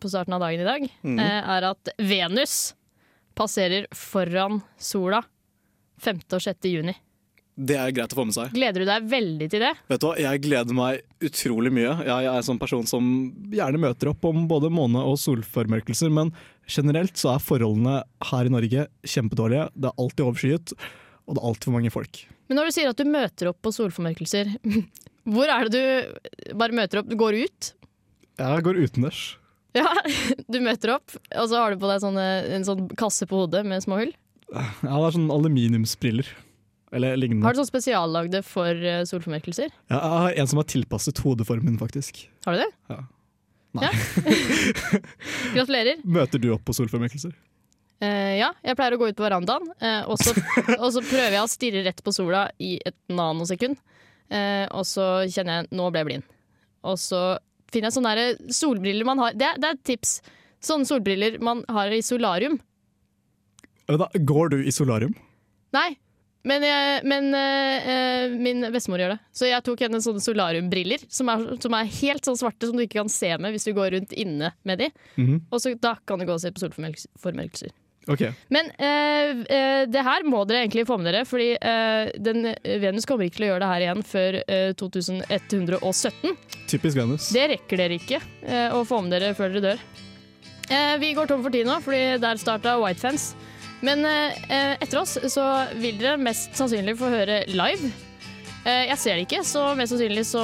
på 0.00 0.08
starten 0.08 0.32
av 0.32 0.40
dagen 0.40 0.62
i 0.62 0.68
dag, 0.68 0.86
mm. 1.04 1.18
eh, 1.20 1.50
er 1.56 1.66
at 1.68 1.92
Venus 2.00 2.54
passerer 3.36 3.84
foran 3.96 4.62
sola 4.80 5.20
5. 6.02 6.22
og 6.36 6.44
6. 6.44 6.68
juni. 6.72 6.94
Det 7.52 7.76
er 7.76 7.90
greit 7.92 8.14
å 8.14 8.16
få 8.16 8.24
med 8.24 8.32
seg. 8.32 8.52
Gleder 8.56 8.80
du 8.80 8.88
deg 8.88 9.08
veldig 9.10 9.46
til 9.52 9.60
det? 9.60 9.72
Vet 9.90 10.00
du 10.00 10.06
hva, 10.08 10.14
Jeg 10.16 10.40
gleder 10.46 10.76
meg 10.76 11.02
utrolig 11.28 11.72
mye. 11.76 11.90
Jeg 12.08 12.28
er 12.30 12.38
en 12.38 12.46
sånn 12.46 12.60
person 12.60 12.86
som 12.88 13.10
gjerne 13.52 13.80
møter 13.82 14.08
opp 14.08 14.24
om 14.24 14.46
både 14.48 14.70
måne- 14.72 15.02
og 15.04 15.18
solformørkelser, 15.20 16.08
men 16.10 16.32
generelt 16.64 17.20
så 17.20 17.34
er 17.34 17.44
forholdene 17.44 17.98
her 18.30 18.48
i 18.48 18.54
Norge 18.54 18.86
kjempedårlige. 19.04 19.68
Det 19.76 19.90
er 19.90 20.00
alltid 20.00 20.24
overskyet, 20.24 20.72
og 21.28 21.36
det 21.36 21.42
er 21.42 21.50
altfor 21.50 21.76
mange 21.76 21.92
folk. 21.92 22.22
Men 22.48 22.56
når 22.58 22.70
du 22.70 22.74
sier 22.78 22.88
at 22.88 22.96
du 22.96 23.04
møter 23.12 23.52
opp 23.52 23.60
på 23.60 23.74
solformørkelser, 23.76 24.56
hvor 25.36 25.52
er 25.52 25.68
det 25.68 25.76
du 25.76 26.56
bare 26.56 26.72
møter 26.80 27.02
opp? 27.02 27.12
Du 27.12 27.18
går 27.20 27.36
ut? 27.44 27.72
Jeg 28.40 28.64
går 28.64 28.80
utendørs. 28.80 29.22
Ja, 29.76 29.92
du 30.52 30.58
møter 30.64 30.96
opp, 30.96 31.14
og 31.36 31.46
så 31.52 31.60
har 31.60 31.76
du 31.76 31.84
på 31.84 31.92
deg 31.92 32.00
sånne, 32.00 32.26
en 32.56 32.64
sånn 32.64 32.88
kasse 32.96 33.28
på 33.28 33.44
hodet 33.44 33.60
med 33.68 33.84
små 33.84 34.00
hull. 34.00 34.16
Ja, 34.52 34.64
det 34.82 34.92
er 34.92 35.14
sånn 35.16 35.30
aluminiumsbriller. 35.32 36.28
Eller 36.92 37.16
lignende. 37.16 37.46
Har 37.46 37.56
du 37.56 37.62
sånn 37.62 37.70
spesiallagde 37.70 38.42
for 38.44 38.68
solformerkelser? 38.68 39.08
solformørkelser? 39.08 39.70
Ja, 39.88 39.96
jeg 39.96 40.22
har 40.26 40.40
en 40.42 40.50
som 40.50 40.60
har 40.60 40.66
tilpasset 40.68 41.22
hodeformen, 41.24 41.78
faktisk. 41.80 42.26
Har 42.44 42.58
du 42.58 42.60
det? 42.60 42.68
Ja. 42.92 42.98
Nei. 43.78 43.88
Gratulerer. 45.56 46.02
Møter 46.04 46.42
du 46.42 46.50
opp 46.52 46.66
på 46.68 46.76
solformørkelser? 46.76 47.32
Uh, 48.02 48.34
ja, 48.34 48.50
jeg 48.66 48.76
pleier 48.76 48.96
å 48.96 48.98
gå 49.00 49.08
ut 49.12 49.16
på 49.18 49.24
verandaen, 49.24 49.68
uh, 49.78 50.02
og, 50.10 50.18
så, 50.18 50.34
og 50.82 50.88
så 50.90 51.04
prøver 51.06 51.36
jeg 51.36 51.44
å 51.44 51.50
stirre 51.50 51.84
rett 51.86 52.02
på 52.04 52.12
sola 52.14 52.48
i 52.60 52.74
et 52.82 52.98
nanosekund. 53.12 53.78
Uh, 54.32 54.66
og 54.74 54.84
så 54.88 55.06
kjenner 55.30 55.62
jeg 55.62 55.78
nå 55.78 55.88
ble 55.92 56.02
jeg 56.02 56.10
blind. 56.10 56.28
Og 56.88 56.98
så 56.98 57.22
finner 57.72 57.88
jeg 57.88 57.96
sånne 57.96 58.52
solbriller 58.52 59.06
man 59.06 59.20
har 59.22 59.36
Det, 59.38 59.48
det 59.62 59.68
er 59.68 59.78
et 59.78 59.84
tips. 59.86 60.16
Sånne 60.62 60.88
solbriller 60.88 61.38
man 61.44 61.62
har 61.72 61.94
i 61.94 62.02
solarium. 62.04 62.58
Da, 64.00 64.08
går 64.32 64.54
du 64.54 64.58
i 64.64 64.72
solarium? 64.74 65.14
Nei, 65.72 65.90
men, 66.48 66.64
jeg, 66.66 67.02
men 67.06 67.28
eh, 67.38 68.32
min 68.34 68.64
bestemor 68.74 69.02
gjør 69.02 69.14
det. 69.14 69.20
Så 69.36 69.46
jeg 69.46 69.62
tok 69.66 69.84
henne 69.84 70.00
sånne 70.02 70.22
solariumbriller 70.24 71.04
som 71.12 71.30
er, 71.30 71.44
som 71.62 71.76
er 71.78 71.92
helt 72.00 72.26
sånn 72.26 72.40
svarte, 72.40 72.66
som 72.66 72.78
du 72.78 72.82
ikke 72.86 72.98
kan 73.02 73.12
se 73.12 73.30
med 73.38 73.54
hvis 73.54 73.68
du 73.68 73.74
går 73.76 73.94
rundt 73.96 74.16
inne 74.16 74.50
med 74.66 74.82
de. 74.82 74.90
Mhm. 75.20 75.44
Og 75.50 75.62
så 75.62 75.74
da 75.78 75.94
kan 76.06 76.18
du 76.18 76.26
gå 76.26 76.34
og 76.34 76.42
se 76.42 76.50
på 76.54 76.64
solformørkelser. 76.64 77.74
Ok. 78.10 78.24
Men 78.50 78.70
eh, 78.82 79.30
eh, 79.46 79.82
det 79.86 80.02
her 80.02 80.24
må 80.26 80.42
dere 80.48 80.64
egentlig 80.64 80.88
få 80.88 80.96
med 80.98 81.12
dere, 81.12 81.22
fordi 81.28 81.52
den, 82.18 82.48
Venus 82.82 83.06
kommer 83.06 83.28
ikke 83.28 83.38
til 83.38 83.46
å 83.46 83.50
gjøre 83.52 83.62
det 83.62 83.70
her 83.70 83.84
igjen 83.86 84.02
før 84.06 84.38
eh, 84.42 84.72
2117. 84.74 86.34
Typisk 86.72 86.98
Venus. 86.98 87.30
Det 87.34 87.46
rekker 87.54 87.78
dere 87.84 88.00
ikke 88.00 88.18
å 88.74 88.82
få 88.88 89.04
med 89.04 89.14
dere 89.14 89.36
før 89.38 89.54
dere 89.54 89.72
dør. 89.72 89.86
Vi 91.02 91.10
går 91.14 91.28
tom 91.28 91.42
for 91.44 91.52
tid 91.52 91.66
nå, 91.68 91.78
fordi 91.84 92.02
der 92.22 92.38
starta 92.40 92.78
White. 92.80 93.12
Men 93.82 94.06
eh, 94.06 94.38
eh, 94.46 94.72
etter 94.78 95.02
oss 95.02 95.18
så 95.32 95.44
vil 95.74 95.98
dere 95.98 96.20
mest 96.20 96.54
sannsynlig 96.58 96.94
få 97.00 97.10
høre 97.10 97.42
live. 97.50 97.90
Eh, 98.62 98.84
jeg 98.92 98.98
ser 99.02 99.18
det 99.18 99.24
ikke, 99.26 99.40
så 99.46 99.64
mest 99.74 99.90
sannsynlig 99.90 100.22
så 100.28 100.42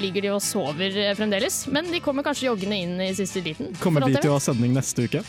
ligger 0.00 0.24
de 0.24 0.30
og 0.32 0.40
sover 0.44 0.94
eh, 0.96 1.12
fremdeles. 1.18 1.66
Men 1.72 1.90
de 1.92 2.00
kommer 2.04 2.24
kanskje 2.24 2.48
joggende 2.48 2.78
inn 2.80 2.96
i 3.04 3.10
siste 3.16 3.44
liten. 3.44 3.74
Kommer 3.82 4.06
de 4.08 4.16
til 4.16 4.32
å 4.32 4.38
ha 4.38 4.42
sending 4.42 4.72
neste 4.76 5.04
uke? 5.04 5.22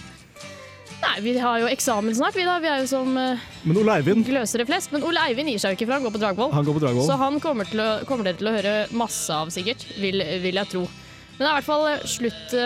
Nei, 1.00 1.13
vi 1.24 1.34
har 1.39 1.60
jo 1.62 1.67
eksamen 1.72 2.15
snart, 2.15 2.36
vi 2.36 2.45
da. 2.48 2.56
Vi 2.63 2.72
er 2.72 2.80
jo 2.84 2.88
som 2.91 3.12
eh, 3.19 3.43
Men 3.67 3.82
Ole 3.84 4.00
Eivind 4.00 4.24
gløsere 4.28 4.67
flest. 4.67 4.95
Men 4.95 5.04
Ole 5.08 5.28
Eivind 5.28 5.52
gir 5.52 5.60
seg 5.60 5.76
jo 5.76 5.80
ikke, 5.82 5.89
for 5.89 5.98
han 5.98 6.08
går 6.08 6.15
på 6.15 6.24
Dragvoll. 6.24 6.56
han 6.56 6.72
går 6.72 6.80
på 6.80 6.86
Dragvoll. 6.86 7.08
Så 7.12 7.19
han 7.19 7.43
kommer, 7.43 7.67
til 7.67 7.84
å, 7.84 7.91
kommer 8.08 8.30
dere 8.30 8.39
til 8.39 8.52
å 8.52 8.56
høre 8.56 8.74
masse 9.04 9.36
av, 9.36 9.52
sikkert. 9.52 9.84
Vil, 10.00 10.24
vil 10.39 10.63
jeg 10.63 10.76
tro. 10.78 10.88
Men 11.36 11.43
det 11.43 11.45
er 11.45 11.52
i 11.52 11.60
hvert 11.60 11.72
fall 11.74 11.88
eh, 11.91 12.10
slutt 12.15 12.58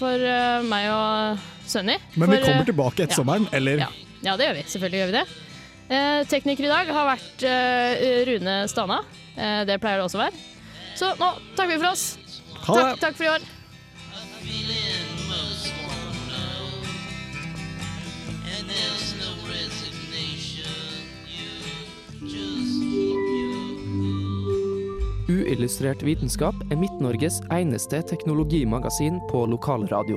for 0.00 0.28
meg 0.72 0.90
og 0.96 1.48
Sunny. 1.68 2.00
Men 2.16 2.32
vi 2.32 2.44
kommer 2.48 2.68
tilbake 2.68 3.04
etter 3.04 3.12
ja. 3.12 3.20
sommeren, 3.20 3.48
eller? 3.52 3.84
Ja. 3.84 4.07
Ja, 4.22 4.36
det 4.36 4.48
gjør 4.48 4.56
vi. 4.58 4.64
Selvfølgelig 4.72 5.00
gjør 5.02 5.12
vi 5.12 5.18
det. 5.18 5.26
Eh, 5.88 6.22
tekniker 6.28 6.66
i 6.66 6.72
dag 6.72 6.90
har 6.92 7.06
vært 7.08 7.44
eh, 7.48 8.08
Rune 8.28 8.56
Stana. 8.68 9.02
Eh, 9.36 9.62
det 9.68 9.78
pleier 9.80 10.00
det 10.00 10.08
også 10.08 10.20
å 10.20 10.24
være. 10.26 10.42
Så 10.98 11.12
nå 11.16 11.30
takker 11.54 11.76
vi 11.76 11.78
for 11.80 11.92
oss. 11.92 12.10
Ha 12.66 12.74
det! 12.74 12.82
Takk, 12.82 13.00
takk 13.06 13.16
for 13.20 13.28
i 13.28 13.32
år. 13.36 13.54
Uillustrert 25.28 26.00
vitenskap 26.04 26.56
er 26.72 26.78
Midt-Norges 26.80 27.42
eneste 27.52 28.00
teknologimagasin 28.08 29.20
på 29.28 29.44
lokalradio. 29.52 30.16